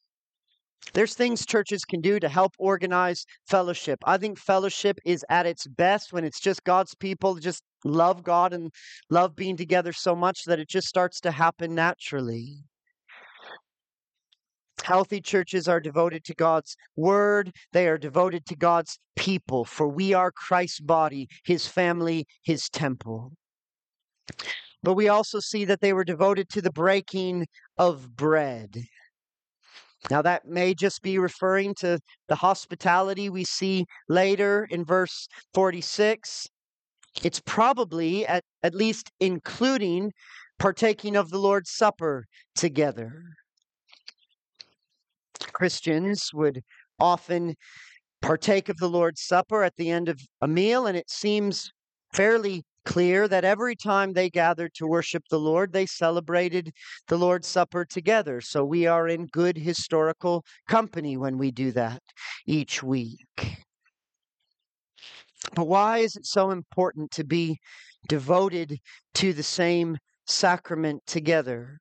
There's 0.94 1.16
things 1.16 1.46
churches 1.46 1.84
can 1.84 2.00
do 2.00 2.20
to 2.20 2.30
help 2.30 2.54
organize 2.58 3.26
fellowship. 3.48 4.00
I 4.06 4.18
think 4.18 4.38
fellowship 4.38 5.00
is 5.04 5.26
at 5.30 5.46
its 5.46 5.68
best 5.68 6.14
when 6.14 6.24
it's 6.24 6.40
just 6.40 6.64
God's 6.64 6.96
people 6.96 7.36
just 7.36 7.64
love 7.86 8.24
God 8.24 8.52
and 8.52 8.72
love 9.10 9.36
being 9.36 9.56
together 9.56 9.94
so 9.94 10.16
much 10.16 10.44
that 10.46 10.60
it 10.60 10.68
just 10.68 10.88
starts 10.88 11.22
to 11.22 11.32
happen 11.32 11.74
naturally. 11.74 12.58
Healthy 14.84 15.22
churches 15.22 15.68
are 15.68 15.80
devoted 15.80 16.24
to 16.26 16.36
God's 16.36 16.76
word. 16.96 17.52
They 17.72 17.88
are 17.88 17.98
devoted 17.98 18.46
to 18.48 18.56
God's 18.56 19.00
people, 19.16 19.66
for 19.66 19.88
we 19.88 20.14
are 20.14 20.32
Christ's 20.32 20.82
body, 20.82 21.28
his 21.44 21.66
family, 21.66 22.28
his 22.44 22.70
temple. 22.70 23.32
But 24.84 24.94
we 24.94 25.08
also 25.08 25.40
see 25.40 25.66
that 25.66 25.82
they 25.82 25.94
were 25.94 26.04
devoted 26.04 26.50
to 26.50 26.62
the 26.62 26.72
breaking 26.72 27.48
of 27.78 28.16
bread. 28.16 28.76
Now, 30.12 30.22
that 30.22 30.46
may 30.46 30.76
just 30.76 31.02
be 31.02 31.18
referring 31.18 31.74
to 31.80 32.00
the 32.28 32.36
hospitality 32.36 33.30
we 33.30 33.44
see 33.44 33.86
later 34.08 34.68
in 34.70 34.86
verse 34.86 35.28
46. 35.56 36.48
It's 37.24 37.42
probably 37.46 38.26
at, 38.28 38.44
at 38.64 38.76
least 38.76 39.12
including 39.20 40.12
partaking 40.60 41.16
of 41.16 41.30
the 41.30 41.40
Lord's 41.40 41.72
Supper 41.72 42.26
together. 42.56 43.24
Christians 45.54 46.30
would 46.34 46.62
often 47.00 47.56
partake 48.22 48.70
of 48.70 48.78
the 48.78 48.90
Lord's 48.90 49.22
Supper 49.22 49.64
at 49.64 49.76
the 49.78 49.90
end 49.90 50.10
of 50.10 50.20
a 50.42 50.48
meal, 50.48 50.88
and 50.88 50.98
it 50.98 51.10
seems 51.10 51.72
fairly 52.14 52.64
clear 52.86 53.28
that 53.28 53.44
every 53.44 53.76
time 53.76 54.14
they 54.14 54.30
gathered 54.30 54.74
to 54.76 54.88
worship 54.88 55.24
the 55.30 55.40
Lord, 55.40 55.74
they 55.74 55.86
celebrated 55.86 56.72
the 57.08 57.18
Lord's 57.18 57.48
Supper 57.48 57.84
together. 57.84 58.42
So 58.42 58.64
we 58.64 58.86
are 58.88 59.08
in 59.08 59.26
good 59.28 59.58
historical 59.58 60.46
company 60.70 61.18
when 61.18 61.38
we 61.38 61.52
do 61.52 61.72
that 61.72 62.02
each 62.46 62.84
week. 62.84 63.20
But 65.54 65.68
why 65.68 66.00
is 66.00 66.16
it 66.16 66.26
so 66.26 66.52
important 66.52 67.12
to 67.12 67.24
be 67.24 67.60
devoted 68.08 68.78
to 69.16 69.34
the 69.34 69.44
same 69.44 69.98
sacrament 70.26 71.04
together? 71.06 71.80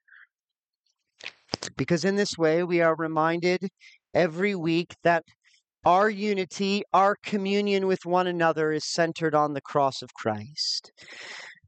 Because 1.76 2.04
in 2.04 2.16
this 2.16 2.36
way, 2.36 2.62
we 2.62 2.80
are 2.80 2.94
reminded 2.94 3.68
every 4.12 4.54
week 4.54 4.94
that 5.02 5.24
our 5.84 6.08
unity, 6.08 6.82
our 6.92 7.16
communion 7.22 7.86
with 7.86 8.06
one 8.06 8.26
another 8.26 8.72
is 8.72 8.84
centered 8.84 9.34
on 9.34 9.52
the 9.52 9.60
cross 9.60 10.02
of 10.02 10.14
Christ. 10.14 10.92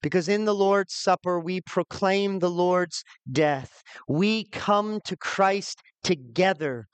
Because 0.03 0.29
in 0.29 0.45
the 0.45 0.55
Lord's 0.55 0.95
Supper, 0.95 1.41
we 1.41 1.61
proclaim 1.61 2.39
the 2.39 2.51
Lord's 2.51 3.03
death. 3.31 3.83
We 4.09 4.47
come 4.53 5.01
to 5.05 5.17
Christ 5.17 5.81
together. 6.05 6.87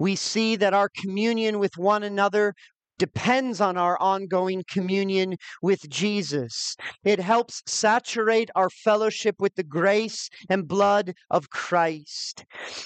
We 0.00 0.16
see 0.16 0.56
that 0.56 0.74
our 0.74 0.88
communion 0.88 1.58
with 1.58 1.76
one 1.76 2.02
another 2.02 2.54
depends 2.98 3.60
on 3.60 3.76
our 3.76 4.00
ongoing 4.00 4.64
communion 4.68 5.36
with 5.62 5.88
Jesus. 5.88 6.76
It 7.04 7.18
helps 7.18 7.62
saturate 7.66 8.50
our 8.54 8.70
fellowship 8.70 9.36
with 9.38 9.54
the 9.54 9.64
grace 9.64 10.28
and 10.48 10.68
blood 10.68 11.14
of 11.30 11.50
Christ. 11.50 12.44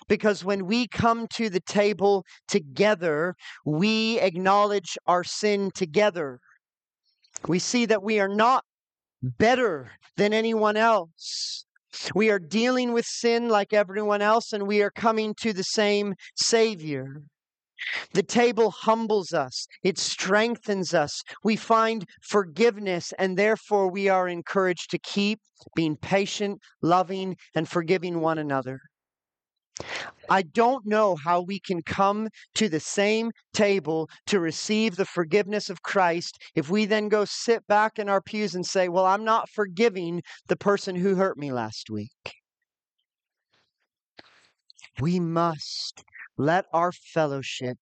Because 0.09 0.45
when 0.45 0.67
we 0.67 0.89
come 0.89 1.27
to 1.35 1.49
the 1.49 1.61
table 1.61 2.25
together, 2.49 3.35
we 3.65 4.19
acknowledge 4.21 4.99
our 5.07 5.25
sin 5.25 5.71
together. 5.75 6.41
We 7.47 7.59
see 7.59 7.87
that 7.87 8.03
we 8.03 8.21
are 8.21 8.29
not 8.29 8.65
better 9.23 9.93
than 10.17 10.33
anyone 10.33 10.77
else. 10.77 11.65
We 12.15 12.31
are 12.31 12.39
dealing 12.39 12.93
with 12.93 13.05
sin 13.05 13.49
like 13.49 13.73
everyone 13.73 14.23
else, 14.23 14.53
and 14.53 14.67
we 14.67 14.83
are 14.83 14.91
coming 14.91 15.35
to 15.41 15.53
the 15.53 15.65
same 15.65 16.15
Savior. 16.37 17.23
The 18.13 18.23
table 18.23 18.71
humbles 18.71 19.33
us, 19.33 19.67
it 19.83 19.99
strengthens 19.99 20.95
us. 20.95 21.23
We 21.45 21.57
find 21.57 22.07
forgiveness, 22.23 23.13
and 23.19 23.39
therefore 23.39 23.91
we 23.91 24.09
are 24.09 24.29
encouraged 24.29 24.91
to 24.91 24.99
keep 24.99 25.41
being 25.75 25.97
patient, 25.97 26.61
loving, 26.83 27.37
and 27.55 27.69
forgiving 27.69 28.21
one 28.21 28.39
another. 28.39 28.81
I 30.29 30.43
don't 30.43 30.87
know 30.87 31.17
how 31.17 31.41
we 31.41 31.59
can 31.59 31.83
come 31.83 32.29
to 32.55 32.69
the 32.69 32.81
same 32.81 33.33
table 33.53 34.09
to 34.27 34.39
receive 34.39 34.97
the 34.97 35.05
forgiveness 35.05 35.71
of 35.71 35.83
Christ 35.83 36.39
if 36.55 36.71
we 36.71 36.85
then 36.85 37.09
go 37.09 37.25
sit 37.25 37.67
back 37.67 37.99
in 37.99 38.09
our 38.09 38.21
pews 38.21 38.55
and 38.55 38.65
say, 38.65 38.89
Well, 38.89 39.07
I'm 39.07 39.25
not 39.25 39.49
forgiving 39.49 40.23
the 40.49 40.57
person 40.57 40.97
who 40.97 41.15
hurt 41.15 41.39
me 41.39 41.53
last 41.53 41.91
week. 41.91 42.35
We 45.01 45.19
must 45.19 46.05
let 46.41 46.65
our 46.73 46.91
fellowship 46.91 47.77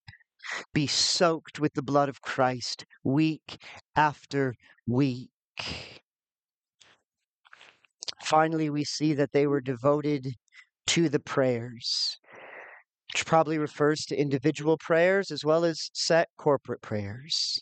be 0.73 0.85
soaked 0.85 1.59
with 1.59 1.73
the 1.75 1.81
blood 1.81 2.09
of 2.09 2.21
Christ 2.21 2.85
week 3.05 3.57
after 3.95 4.53
week. 4.85 5.29
Finally, 8.21 8.69
we 8.69 8.83
see 8.83 9.13
that 9.13 9.31
they 9.31 9.47
were 9.47 9.61
devoted 9.61 10.35
to 10.87 11.07
the 11.07 11.21
prayers, 11.21 12.17
which 13.13 13.25
probably 13.25 13.57
refers 13.57 14.05
to 14.05 14.19
individual 14.19 14.77
prayers 14.77 15.31
as 15.31 15.45
well 15.45 15.63
as 15.63 15.89
set 15.93 16.27
corporate 16.37 16.81
prayers. 16.81 17.61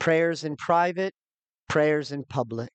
Prayers 0.00 0.42
in 0.42 0.56
private, 0.56 1.14
prayers 1.68 2.10
in 2.10 2.24
public. 2.24 2.72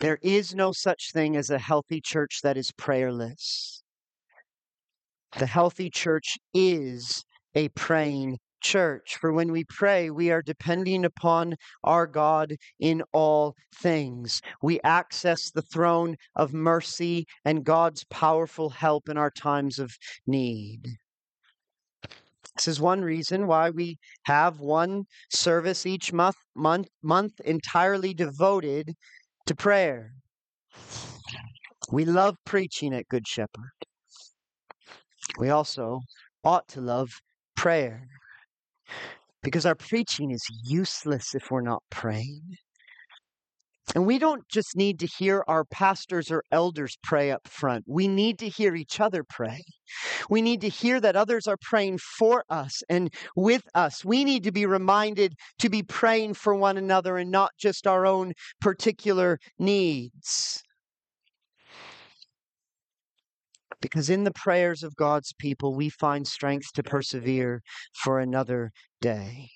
There 0.00 0.18
is 0.22 0.54
no 0.54 0.72
such 0.72 1.12
thing 1.12 1.36
as 1.36 1.50
a 1.50 1.58
healthy 1.58 2.00
church 2.00 2.40
that 2.42 2.56
is 2.56 2.72
prayerless. 2.72 3.75
The 5.38 5.46
healthy 5.46 5.90
church 5.90 6.38
is 6.54 7.22
a 7.54 7.68
praying 7.70 8.38
church. 8.62 9.18
For 9.20 9.34
when 9.34 9.52
we 9.52 9.64
pray, 9.64 10.08
we 10.08 10.30
are 10.30 10.40
depending 10.40 11.04
upon 11.04 11.56
our 11.84 12.06
God 12.06 12.54
in 12.80 13.02
all 13.12 13.54
things. 13.74 14.40
We 14.62 14.80
access 14.82 15.50
the 15.50 15.60
throne 15.60 16.16
of 16.34 16.54
mercy 16.54 17.26
and 17.44 17.64
God's 17.64 18.04
powerful 18.08 18.70
help 18.70 19.10
in 19.10 19.18
our 19.18 19.30
times 19.30 19.78
of 19.78 19.92
need. 20.26 20.88
This 22.56 22.68
is 22.68 22.80
one 22.80 23.02
reason 23.02 23.46
why 23.46 23.68
we 23.68 23.98
have 24.24 24.58
one 24.58 25.04
service 25.30 25.84
each 25.84 26.14
month, 26.14 26.36
month, 26.54 26.88
month 27.02 27.38
entirely 27.40 28.14
devoted 28.14 28.94
to 29.44 29.54
prayer. 29.54 30.12
We 31.92 32.06
love 32.06 32.36
preaching 32.46 32.94
at 32.94 33.08
Good 33.08 33.28
Shepherd. 33.28 33.72
We 35.38 35.50
also 35.50 36.00
ought 36.44 36.68
to 36.68 36.80
love 36.80 37.10
prayer 37.56 38.08
because 39.42 39.66
our 39.66 39.74
preaching 39.74 40.30
is 40.30 40.44
useless 40.64 41.34
if 41.34 41.50
we're 41.50 41.60
not 41.60 41.82
praying. 41.90 42.56
And 43.94 44.04
we 44.04 44.18
don't 44.18 44.46
just 44.48 44.76
need 44.76 44.98
to 45.00 45.06
hear 45.06 45.44
our 45.46 45.64
pastors 45.64 46.30
or 46.30 46.42
elders 46.50 46.96
pray 47.04 47.30
up 47.30 47.46
front. 47.46 47.84
We 47.86 48.08
need 48.08 48.38
to 48.40 48.48
hear 48.48 48.74
each 48.74 48.98
other 48.98 49.22
pray. 49.22 49.62
We 50.28 50.42
need 50.42 50.60
to 50.62 50.68
hear 50.68 51.00
that 51.00 51.14
others 51.14 51.46
are 51.46 51.56
praying 51.62 51.98
for 52.18 52.44
us 52.50 52.82
and 52.88 53.14
with 53.36 53.62
us. 53.74 54.04
We 54.04 54.24
need 54.24 54.42
to 54.44 54.52
be 54.52 54.66
reminded 54.66 55.34
to 55.60 55.68
be 55.68 55.84
praying 55.84 56.34
for 56.34 56.54
one 56.54 56.76
another 56.76 57.16
and 57.16 57.30
not 57.30 57.52
just 57.58 57.86
our 57.86 58.04
own 58.04 58.32
particular 58.60 59.38
needs. 59.58 60.64
Because 63.86 64.10
in 64.10 64.24
the 64.24 64.32
prayers 64.32 64.82
of 64.82 64.96
God's 64.96 65.32
people, 65.32 65.72
we 65.72 65.88
find 65.90 66.26
strength 66.26 66.72
to 66.74 66.82
persevere 66.82 67.62
for 68.02 68.18
another 68.18 68.72
day. 69.00 69.48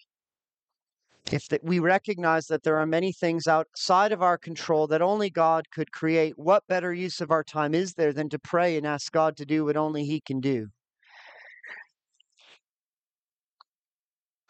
If 1.33 1.49
that 1.49 1.65
we 1.65 1.81
recognize 1.81 2.47
that 2.47 2.63
there 2.63 2.77
are 2.77 2.87
many 2.87 3.13
things 3.13 3.49
outside 3.49 4.13
of 4.13 4.23
our 4.23 4.39
control 4.39 4.87
that 4.87 5.03
only 5.03 5.31
God 5.31 5.65
could 5.73 5.91
create, 5.91 6.35
what 6.37 6.69
better 6.69 6.95
use 6.95 7.21
of 7.21 7.33
our 7.33 7.43
time 7.43 7.75
is 7.75 7.95
there 7.95 8.13
than 8.13 8.29
to 8.29 8.39
pray 8.39 8.77
and 8.77 8.87
ask 8.87 9.11
God 9.11 9.37
to 9.37 9.45
do 9.45 9.65
what 9.65 9.77
only 9.77 10.05
He 10.05 10.21
can 10.21 10.39
do? 10.39 10.69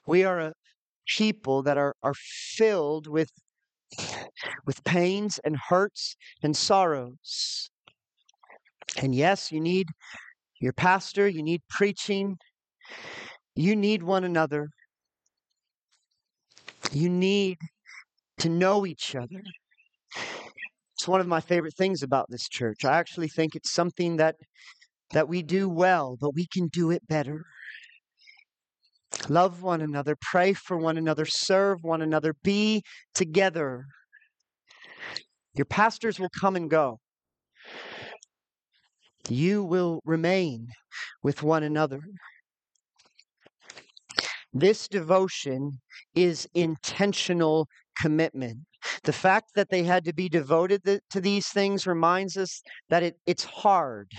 We 0.07 0.25
are 0.25 0.41
a 0.41 0.53
people 1.07 1.63
that 1.63 1.79
are, 1.79 1.95
are 2.03 2.15
filled 2.15 3.07
with, 3.07 3.31
with 4.67 4.85
pains 4.85 5.41
and 5.43 5.57
hurts 5.57 6.17
and 6.43 6.55
sorrows. 6.55 7.70
And 8.97 9.15
yes, 9.15 9.53
you 9.53 9.61
need 9.61 9.89
your 10.61 10.73
pastor, 10.73 11.29
you 11.29 11.43
need 11.43 11.63
preaching, 11.69 12.37
you 13.55 13.77
need 13.77 14.03
one 14.03 14.25
another. 14.25 14.69
You 16.93 17.09
need 17.09 17.59
to 18.39 18.49
know 18.49 18.87
each 18.87 19.15
other. 19.15 19.43
It's 20.95 21.09
one 21.09 21.21
of 21.21 21.27
my 21.27 21.41
favorite 21.41 21.77
things 21.77 22.03
about 22.03 22.27
this 22.29 22.49
church. 22.49 22.85
I 22.85 22.99
actually 22.99 23.29
think 23.29 23.55
it's 23.55 23.73
something 23.73 24.17
that 24.17 24.37
that 25.13 25.29
we 25.29 25.43
do 25.43 25.69
well, 25.69 26.17
but 26.21 26.35
we 26.35 26.47
can 26.47 26.69
do 26.69 26.91
it 26.91 27.07
better. 27.09 27.43
Love 29.29 29.63
one 29.63 29.81
another, 29.81 30.17
pray 30.21 30.53
for 30.53 30.77
one 30.77 30.97
another, 30.97 31.25
serve 31.27 31.79
one 31.83 32.01
another, 32.01 32.35
be 32.45 32.83
together. 33.13 33.85
Your 35.55 35.65
pastors 35.65 36.21
will 36.21 36.31
come 36.41 36.55
and 36.55 36.71
go 36.71 36.99
you 39.29 39.63
will 39.63 40.01
remain 40.05 40.69
with 41.23 41.43
one 41.43 41.63
another. 41.63 42.01
This 44.53 44.89
devotion 44.89 45.81
is 46.15 46.49
intentional 46.55 47.69
commitment. 48.01 48.59
The 49.05 49.13
fact 49.13 49.51
that 49.55 49.69
they 49.71 49.85
had 49.85 50.05
to 50.07 50.13
be 50.13 50.29
devoted 50.29 50.83
to 51.11 51.21
these 51.21 51.49
things 51.49 51.87
reminds 51.87 52.37
us 52.37 52.63
that 52.89 53.03
it, 53.03 53.17
it's 53.27 53.45
hard 53.45 54.11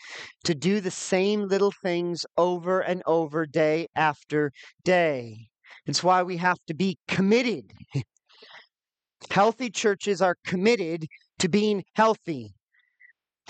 to 0.44 0.54
do 0.54 0.80
the 0.80 0.90
same 0.90 1.48
little 1.48 1.72
things 1.82 2.24
over 2.36 2.80
and 2.80 3.02
over, 3.06 3.46
day 3.46 3.88
after 3.96 4.52
day. 4.84 5.48
It's 5.86 6.04
why 6.04 6.22
we 6.22 6.36
have 6.36 6.58
to 6.66 6.74
be 6.74 6.98
committed. 7.08 7.72
Healthy 9.30 9.70
churches 9.70 10.22
are 10.22 10.36
committed 10.44 11.06
to 11.38 11.48
being 11.48 11.84
healthy. 11.94 12.54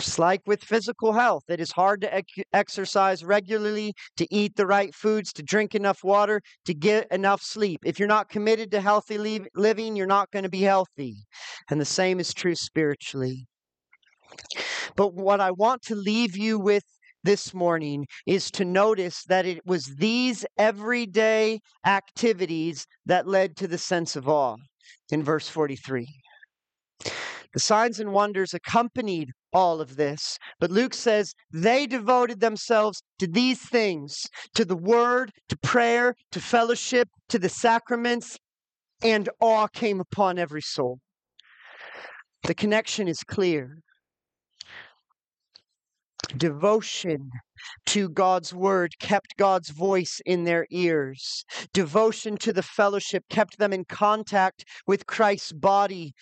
Just 0.01 0.19
like 0.19 0.41
with 0.47 0.65
physical 0.65 1.13
health, 1.13 1.45
it 1.49 1.61
is 1.61 1.73
hard 1.73 2.01
to 2.01 2.17
ec- 2.17 2.47
exercise 2.55 3.23
regularly, 3.23 3.93
to 4.17 4.27
eat 4.31 4.57
the 4.57 4.67
right 4.67 4.95
foods, 4.95 5.31
to 5.35 5.43
drink 5.43 5.75
enough 5.75 6.03
water, 6.03 6.41
to 6.65 6.73
get 6.73 7.07
enough 7.13 7.43
sleep. 7.43 7.81
If 7.85 7.99
you're 7.99 8.09
not 8.09 8.31
committed 8.31 8.71
to 8.71 8.81
healthy 8.81 9.19
le- 9.19 9.47
living, 9.55 9.97
you're 9.97 10.07
not 10.07 10.31
going 10.31 10.45
to 10.45 10.49
be 10.49 10.63
healthy. 10.63 11.17
And 11.71 11.79
the 11.79 11.85
same 11.85 12.19
is 12.19 12.33
true 12.33 12.55
spiritually. 12.55 13.47
But 14.97 15.13
what 15.13 15.39
I 15.39 15.51
want 15.51 15.83
to 15.83 15.95
leave 15.95 16.35
you 16.35 16.59
with 16.59 16.85
this 17.23 17.53
morning 17.53 18.07
is 18.27 18.51
to 18.53 18.65
notice 18.65 19.25
that 19.25 19.45
it 19.45 19.61
was 19.67 19.85
these 19.99 20.47
everyday 20.57 21.61
activities 21.85 22.87
that 23.05 23.29
led 23.29 23.55
to 23.57 23.69
the 23.69 23.77
sense 23.77 24.17
of 24.17 24.31
awe 24.31 24.57
in 25.11 25.23
verse 25.23 25.47
43. 25.47 26.07
The 27.53 27.61
signs 27.61 27.99
and 27.99 28.13
wonders 28.13 28.55
accompanied 28.55 29.33
all 29.53 29.81
of 29.81 29.97
this. 29.97 30.39
But 30.61 30.71
Luke 30.71 30.95
says 30.95 31.35
they 31.53 31.87
devoted 31.87 32.41
themselves 32.41 33.03
to 33.19 33.27
these 33.27 33.61
things 33.61 34.27
to 34.55 34.65
the 34.65 34.77
word, 34.77 35.33
to 35.49 35.59
prayer, 35.59 36.15
to 36.33 36.41
fellowship, 36.41 37.09
to 37.29 37.39
the 37.39 37.49
sacraments, 37.49 38.37
and 39.03 39.29
awe 39.41 39.67
came 39.67 40.01
upon 40.01 40.39
every 40.39 40.63
soul. 40.63 40.99
The 42.45 42.55
connection 42.55 43.09
is 43.09 43.23
clear. 43.25 43.79
Devotion 46.37 47.31
to 47.87 48.09
God's 48.09 48.55
word 48.55 48.93
kept 49.01 49.37
God's 49.37 49.71
voice 49.71 50.21
in 50.25 50.45
their 50.45 50.67
ears. 50.71 51.45
Devotion 51.73 52.37
to 52.39 52.53
the 52.53 52.63
fellowship 52.63 53.25
kept 53.29 53.59
them 53.59 53.73
in 53.73 53.85
contact 53.85 54.65
with 54.87 55.07
Christ's 55.07 55.53
body. 55.53 56.13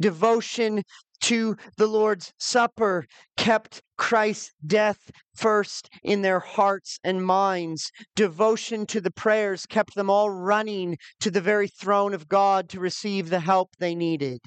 Devotion 0.00 0.82
to 1.20 1.56
the 1.76 1.86
Lord's 1.86 2.32
Supper 2.38 3.04
kept 3.36 3.82
Christ's 3.96 4.52
death 4.66 5.10
first 5.34 5.90
in 6.02 6.22
their 6.22 6.40
hearts 6.40 6.98
and 7.04 7.24
minds. 7.24 7.90
Devotion 8.16 8.86
to 8.86 9.00
the 9.00 9.10
prayers 9.10 9.66
kept 9.66 9.94
them 9.94 10.08
all 10.08 10.30
running 10.30 10.96
to 11.20 11.30
the 11.30 11.40
very 11.40 11.68
throne 11.68 12.14
of 12.14 12.28
God 12.28 12.68
to 12.70 12.80
receive 12.80 13.28
the 13.28 13.40
help 13.40 13.70
they 13.78 13.94
needed. 13.94 14.40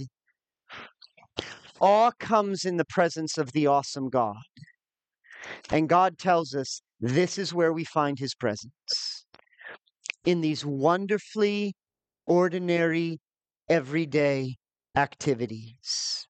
Awe 1.80 2.12
comes 2.20 2.64
in 2.64 2.78
the 2.78 2.86
presence 2.86 3.38
of 3.38 3.52
the 3.52 3.68
awesome 3.68 4.10
God. 4.10 4.38
And 5.72 5.90
God 5.90 6.18
tells 6.18 6.56
us 6.56 6.82
this 7.00 7.38
is 7.38 7.54
where 7.54 7.74
we 7.74 7.84
find 7.86 8.20
his 8.20 8.36
presence 8.36 9.26
in 10.26 10.42
these 10.42 10.66
wonderfully 10.66 11.74
ordinary, 12.28 13.20
everyday 13.70 14.56
activities. 14.96 16.28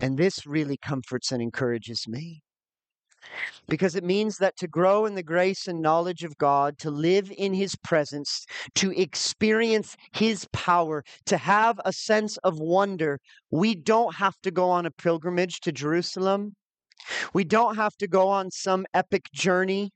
And 0.00 0.18
this 0.18 0.46
really 0.46 0.76
comforts 0.76 1.32
and 1.32 1.42
encourages 1.42 2.08
me. 2.08 2.42
because 3.68 3.94
it 3.96 4.04
means 4.04 4.38
that 4.38 4.56
to 4.58 4.68
grow 4.68 5.06
in 5.06 5.14
the 5.14 5.22
grace 5.22 5.66
and 5.66 5.80
knowledge 5.80 6.24
of 6.24 6.36
God, 6.38 6.78
to 6.78 6.90
live 6.90 7.32
in 7.36 7.54
His 7.54 7.74
presence, 7.76 8.44
to 8.76 8.90
experience 8.98 9.96
His 10.12 10.46
power, 10.52 11.04
to 11.26 11.36
have 11.36 11.80
a 11.84 11.92
sense 11.92 12.36
of 12.38 12.58
wonder, 12.58 13.18
we 13.50 13.74
don't 13.74 14.14
have 14.16 14.34
to 14.42 14.50
go 14.50 14.68
on 14.70 14.86
a 14.86 14.90
pilgrimage 14.90 15.60
to 15.60 15.72
Jerusalem. 15.72 16.54
We 17.32 17.44
don't 17.44 17.76
have 17.76 17.96
to 17.96 18.08
go 18.08 18.28
on 18.28 18.50
some 18.50 18.86
epic 18.94 19.30
journey. 19.32 19.90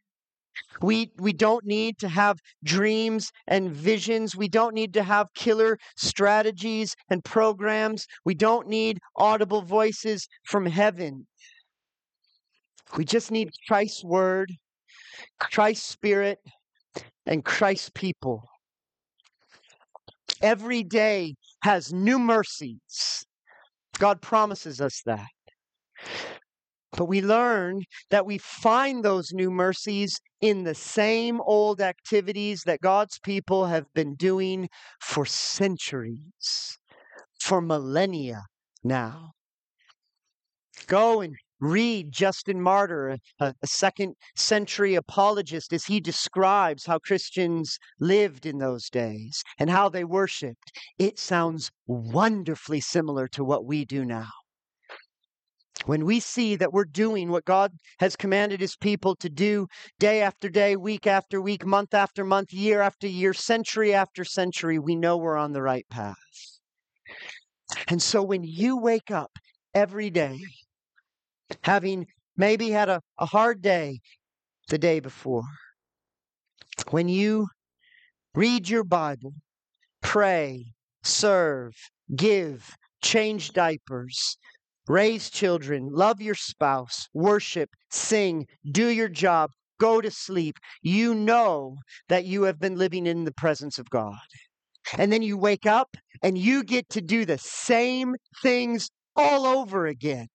We, 0.83 1.13
we 1.19 1.33
don't 1.33 1.65
need 1.65 1.99
to 1.99 2.09
have 2.09 2.39
dreams 2.65 3.31
and 3.47 3.71
visions. 3.71 4.35
We 4.37 4.49
don't 4.49 4.75
need 4.75 4.95
to 4.95 5.03
have 5.03 5.29
killer 5.35 5.79
strategies 5.97 6.95
and 7.11 7.25
programs. 7.25 8.07
We 8.25 8.35
don't 8.35 8.69
need 8.69 8.99
audible 9.17 9.63
voices 9.63 10.27
from 10.45 10.67
heaven. 10.67 11.27
We 12.97 13.05
just 13.05 13.31
need 13.31 13.51
Christ's 13.67 14.05
word, 14.05 14.53
Christ's 15.39 15.87
spirit, 15.87 16.39
and 17.27 17.45
Christ's 17.45 17.91
people. 17.95 18.43
Every 20.41 20.83
day 20.83 21.35
has 21.63 21.93
new 21.93 22.19
mercies. 22.19 23.27
God 23.99 24.23
promises 24.23 24.81
us 24.81 25.03
that. 25.05 25.27
But 26.99 27.05
we 27.05 27.23
learn 27.23 27.85
that 28.11 28.27
we 28.27 28.39
find 28.39 29.05
those 29.05 29.33
new 29.33 29.53
mercies 29.53 30.21
in 30.41 30.65
the 30.65 30.75
same 30.75 31.41
old 31.43 31.81
activities 31.81 32.63
that 32.67 32.81
God's 32.81 33.21
people 33.21 33.67
have 33.67 33.87
been 33.95 34.17
doing 34.17 34.69
for 35.01 35.25
centuries, 35.25 36.77
for 37.41 37.61
millennia 37.61 38.43
now. 38.83 39.31
Go 40.89 41.21
and 41.21 41.37
Read 41.61 42.11
Justin 42.11 42.61
Martyr, 42.61 43.19
a, 43.39 43.55
a, 43.63 43.67
second 43.67 44.15
century 44.35 44.97
apologist, 44.97 45.73
as 45.73 45.85
he 45.85 46.01
describes 46.01 46.87
how 46.87 46.99
Christians 46.99 47.79
lived 48.01 48.45
in 48.45 48.59
those 48.59 48.91
days 48.91 49.43
and 49.59 49.71
how 49.71 49.89
they 49.89 50.05
worshiped. 50.05 50.73
It 50.99 51.19
sounds 51.19 51.71
wonderfully 51.87 52.81
similar 52.81 53.29
to 53.29 53.45
what 53.45 53.65
we 53.65 53.85
do 53.85 54.05
now. 54.05 54.31
When 55.87 56.05
we 56.05 56.21
see 56.21 56.57
that 56.57 56.73
we're 56.73 56.85
doing 56.85 57.31
what 57.31 57.45
God 57.45 57.73
has 57.99 58.17
commanded 58.17 58.61
his 58.61 58.77
people 58.77 59.15
to 59.17 59.29
do 59.29 59.69
day 59.99 60.21
after 60.23 60.49
day, 60.49 60.77
week 60.77 61.07
after 61.07 61.41
week, 61.41 61.65
month 61.65 61.95
after 61.95 62.25
month, 62.25 62.53
year 62.53 62.81
after 62.83 63.07
year, 63.07 63.33
century 63.33 63.95
after 63.95 64.25
century, 64.25 64.79
we 64.79 64.97
know 64.97 65.17
we're 65.17 65.37
on 65.37 65.53
the 65.53 65.63
right 65.63 65.87
path. 65.89 66.17
And 67.89 68.03
so 68.03 68.23
when 68.23 68.45
you 68.45 68.77
wake 68.77 69.11
up 69.11 69.31
every 69.75 70.11
day 70.11 70.39
having 71.63 72.07
maybe 72.37 72.71
had 72.71 72.89
a, 72.89 73.01
a 73.19 73.27
hard 73.27 73.63
day 73.63 74.01
the 74.69 74.79
day 74.79 75.01
before. 75.01 75.45
When 76.91 77.09
you 77.09 77.49
read 78.35 78.69
your 78.69 78.85
Bible, 78.85 79.35
pray, 80.03 80.75
serve, 81.03 81.75
give, 82.15 82.77
change 83.03 83.53
diapers, 83.53 84.39
raise 84.89 85.31
children, 85.31 85.91
love 85.93 86.21
your 86.21 86.35
spouse, 86.35 87.09
worship, 87.13 87.71
sing, 87.91 88.47
do 88.73 88.89
your 88.89 89.09
job, 89.09 89.51
go 89.79 90.01
to 90.01 90.11
sleep, 90.11 90.59
you 90.83 91.15
know 91.15 91.77
that 92.09 92.25
you 92.25 92.43
have 92.43 92.59
been 92.59 92.77
living 92.77 93.07
in 93.07 93.25
the 93.25 93.33
presence 93.33 93.79
of 93.79 93.91
God. 93.91 94.19
And 94.97 95.13
then 95.13 95.23
you 95.23 95.37
wake 95.37 95.67
up 95.67 95.97
and 96.23 96.39
you 96.39 96.65
get 96.65 96.89
to 96.91 97.01
do 97.01 97.25
the 97.25 97.39
same 97.39 98.17
things 98.43 98.91
all 99.15 99.47
over 99.47 99.87
again. 99.87 100.29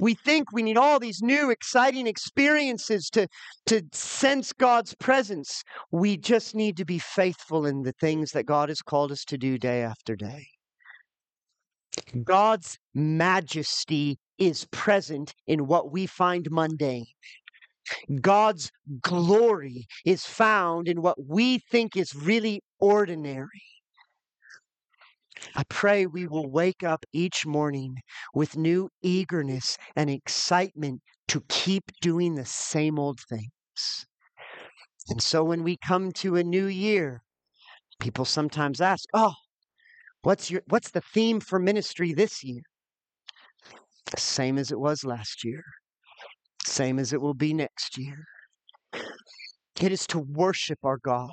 We 0.00 0.14
think 0.14 0.52
we 0.52 0.62
need 0.62 0.76
all 0.76 0.98
these 0.98 1.22
new, 1.22 1.50
exciting 1.50 2.06
experiences 2.06 3.08
to, 3.10 3.28
to 3.66 3.82
sense 3.92 4.52
God's 4.52 4.94
presence. 4.96 5.62
We 5.92 6.16
just 6.16 6.54
need 6.54 6.76
to 6.78 6.84
be 6.84 6.98
faithful 6.98 7.66
in 7.66 7.82
the 7.82 7.94
things 8.00 8.32
that 8.32 8.46
God 8.46 8.68
has 8.68 8.82
called 8.82 9.12
us 9.12 9.24
to 9.26 9.38
do 9.38 9.58
day 9.58 9.82
after 9.82 10.16
day. 10.16 10.46
God's 12.24 12.78
majesty 12.94 14.18
is 14.38 14.66
present 14.70 15.34
in 15.46 15.66
what 15.66 15.92
we 15.92 16.06
find 16.06 16.48
mundane. 16.50 17.06
God's 18.20 18.70
glory 19.00 19.86
is 20.04 20.24
found 20.24 20.88
in 20.88 21.02
what 21.02 21.16
we 21.24 21.58
think 21.58 21.96
is 21.96 22.14
really 22.14 22.62
ordinary. 22.80 23.62
I 25.54 25.64
pray 25.68 26.06
we 26.06 26.26
will 26.26 26.50
wake 26.50 26.82
up 26.82 27.04
each 27.12 27.46
morning 27.46 27.96
with 28.34 28.56
new 28.56 28.88
eagerness 29.02 29.76
and 29.94 30.10
excitement 30.10 31.02
to 31.28 31.42
keep 31.48 31.84
doing 32.00 32.34
the 32.34 32.46
same 32.46 32.98
old 32.98 33.20
things. 33.28 34.06
And 35.08 35.22
so 35.22 35.44
when 35.44 35.62
we 35.62 35.76
come 35.76 36.10
to 36.12 36.36
a 36.36 36.42
new 36.42 36.66
year, 36.66 37.22
people 38.00 38.24
sometimes 38.24 38.80
ask, 38.80 39.04
"Oh, 39.14 39.34
what's 40.26 40.50
your 40.50 40.62
what's 40.66 40.90
the 40.90 41.06
theme 41.14 41.38
for 41.40 41.58
ministry 41.58 42.12
this 42.12 42.42
year?" 42.42 42.62
Same 44.16 44.58
as 44.58 44.72
it 44.72 44.80
was 44.80 45.04
last 45.04 45.44
year. 45.44 45.64
Same 46.64 46.98
as 46.98 47.12
it 47.12 47.20
will 47.20 47.38
be 47.46 47.52
next 47.54 47.96
year. 47.96 48.24
It 49.80 49.92
is 49.92 50.06
to 50.08 50.18
worship 50.18 50.78
our 50.82 50.98
God 50.98 51.30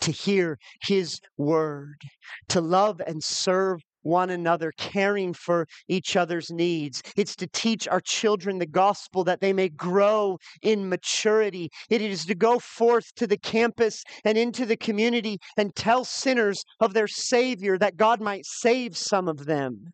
to 0.00 0.10
hear 0.10 0.58
his 0.82 1.20
word, 1.36 2.00
to 2.48 2.60
love 2.60 3.00
and 3.06 3.22
serve 3.22 3.80
one 4.02 4.30
another, 4.30 4.72
caring 4.76 5.32
for 5.34 5.66
each 5.88 6.16
other's 6.16 6.50
needs. 6.50 7.02
It's 7.16 7.36
to 7.36 7.46
teach 7.46 7.86
our 7.88 8.00
children 8.00 8.58
the 8.58 8.66
gospel 8.66 9.24
that 9.24 9.40
they 9.40 9.52
may 9.52 9.68
grow 9.68 10.38
in 10.62 10.88
maturity. 10.88 11.70
It 11.88 12.00
is 12.00 12.24
to 12.26 12.34
go 12.34 12.58
forth 12.58 13.14
to 13.16 13.26
the 13.26 13.38
campus 13.38 14.02
and 14.24 14.36
into 14.38 14.66
the 14.66 14.76
community 14.76 15.38
and 15.56 15.74
tell 15.74 16.04
sinners 16.04 16.64
of 16.80 16.94
their 16.94 17.08
Savior 17.08 17.78
that 17.78 17.96
God 17.96 18.20
might 18.20 18.46
save 18.46 18.96
some 18.96 19.28
of 19.28 19.46
them. 19.46 19.92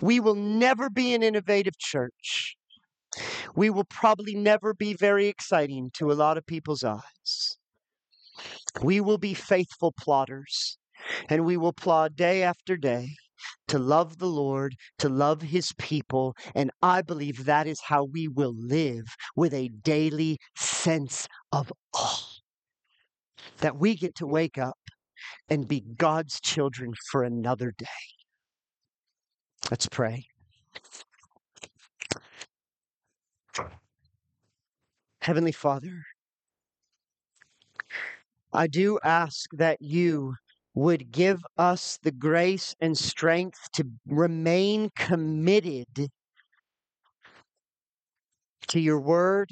We 0.00 0.20
will 0.20 0.34
never 0.34 0.90
be 0.90 1.14
an 1.14 1.22
innovative 1.22 1.78
church. 1.78 2.56
We 3.54 3.70
will 3.70 3.84
probably 3.84 4.34
never 4.34 4.74
be 4.74 4.94
very 4.94 5.26
exciting 5.26 5.90
to 5.94 6.12
a 6.12 6.14
lot 6.14 6.38
of 6.38 6.46
people's 6.46 6.84
eyes. 6.84 7.56
We 8.82 9.00
will 9.00 9.18
be 9.18 9.34
faithful 9.34 9.92
plodders, 9.92 10.76
and 11.28 11.44
we 11.44 11.56
will 11.56 11.72
plod 11.72 12.16
day 12.16 12.42
after 12.42 12.76
day 12.76 13.10
to 13.68 13.78
love 13.78 14.18
the 14.18 14.26
Lord, 14.26 14.74
to 14.98 15.08
love 15.08 15.42
his 15.42 15.72
people, 15.78 16.34
and 16.54 16.70
I 16.82 17.02
believe 17.02 17.44
that 17.44 17.66
is 17.66 17.80
how 17.80 18.04
we 18.04 18.28
will 18.28 18.54
live 18.54 19.06
with 19.36 19.54
a 19.54 19.68
daily 19.68 20.38
sense 20.56 21.26
of 21.52 21.72
awe. 21.94 22.26
That 23.58 23.76
we 23.76 23.94
get 23.94 24.14
to 24.16 24.26
wake 24.26 24.58
up 24.58 24.78
and 25.48 25.68
be 25.68 25.80
God's 25.80 26.40
children 26.40 26.92
for 27.10 27.22
another 27.22 27.72
day. 27.76 27.86
Let's 29.70 29.88
pray. 29.88 30.26
Heavenly 35.22 35.52
Father, 35.52 36.02
I 38.52 38.66
do 38.66 38.98
ask 39.04 39.50
that 39.52 39.80
you 39.80 40.34
would 40.74 41.10
give 41.10 41.40
us 41.58 41.98
the 42.02 42.12
grace 42.12 42.74
and 42.80 42.96
strength 42.96 43.58
to 43.72 43.84
remain 44.06 44.90
committed 44.96 46.08
to 48.68 48.80
your 48.80 49.00
word, 49.00 49.50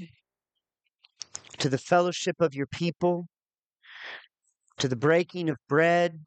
to 1.58 1.68
the 1.68 1.78
fellowship 1.78 2.36
of 2.40 2.54
your 2.54 2.66
people, 2.66 3.26
to 4.78 4.86
the 4.86 4.96
breaking 4.96 5.48
of 5.48 5.56
bread 5.68 6.20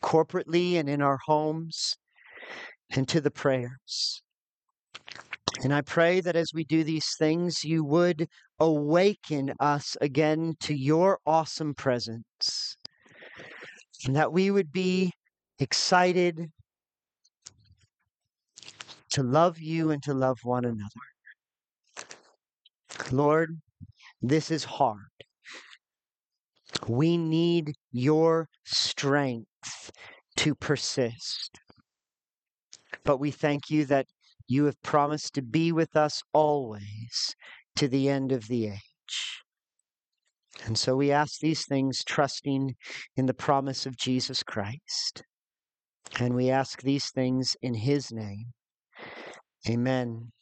corporately 0.00 0.78
and 0.78 0.88
in 0.88 1.02
our 1.02 1.18
homes, 1.26 1.96
and 2.90 3.08
to 3.08 3.20
the 3.20 3.30
prayers. 3.30 4.22
And 5.62 5.74
I 5.74 5.80
pray 5.80 6.20
that 6.20 6.36
as 6.36 6.52
we 6.54 6.64
do 6.64 6.84
these 6.84 7.14
things, 7.18 7.64
you 7.64 7.82
would 7.84 8.28
awaken 8.60 9.54
us 9.58 9.96
again 10.00 10.54
to 10.60 10.74
your 10.74 11.18
awesome 11.26 11.74
presence. 11.74 12.76
And 14.04 14.14
that 14.16 14.32
we 14.32 14.50
would 14.50 14.72
be 14.72 15.12
excited 15.58 16.50
to 19.10 19.22
love 19.22 19.58
you 19.58 19.90
and 19.90 20.02
to 20.02 20.12
love 20.12 20.38
one 20.42 20.64
another. 20.64 20.90
Lord, 23.10 23.60
this 24.20 24.50
is 24.50 24.64
hard. 24.64 24.98
We 26.86 27.16
need 27.16 27.72
your 27.92 28.48
strength 28.64 29.90
to 30.36 30.54
persist. 30.54 31.58
But 33.04 33.18
we 33.18 33.30
thank 33.30 33.70
you 33.70 33.86
that 33.86 34.06
you 34.48 34.64
have 34.66 34.80
promised 34.82 35.34
to 35.34 35.42
be 35.42 35.72
with 35.72 35.96
us 35.96 36.22
always 36.32 37.34
to 37.76 37.88
the 37.88 38.08
end 38.08 38.32
of 38.32 38.48
the 38.48 38.66
age. 38.66 39.45
And 40.64 40.76
so 40.76 40.96
we 40.96 41.12
ask 41.12 41.38
these 41.38 41.66
things, 41.66 42.02
trusting 42.04 42.74
in 43.16 43.26
the 43.26 43.34
promise 43.34 43.86
of 43.86 43.96
Jesus 43.96 44.42
Christ. 44.42 45.22
And 46.18 46.34
we 46.34 46.50
ask 46.50 46.82
these 46.82 47.10
things 47.10 47.56
in 47.62 47.74
his 47.74 48.10
name. 48.10 48.46
Amen. 49.68 50.32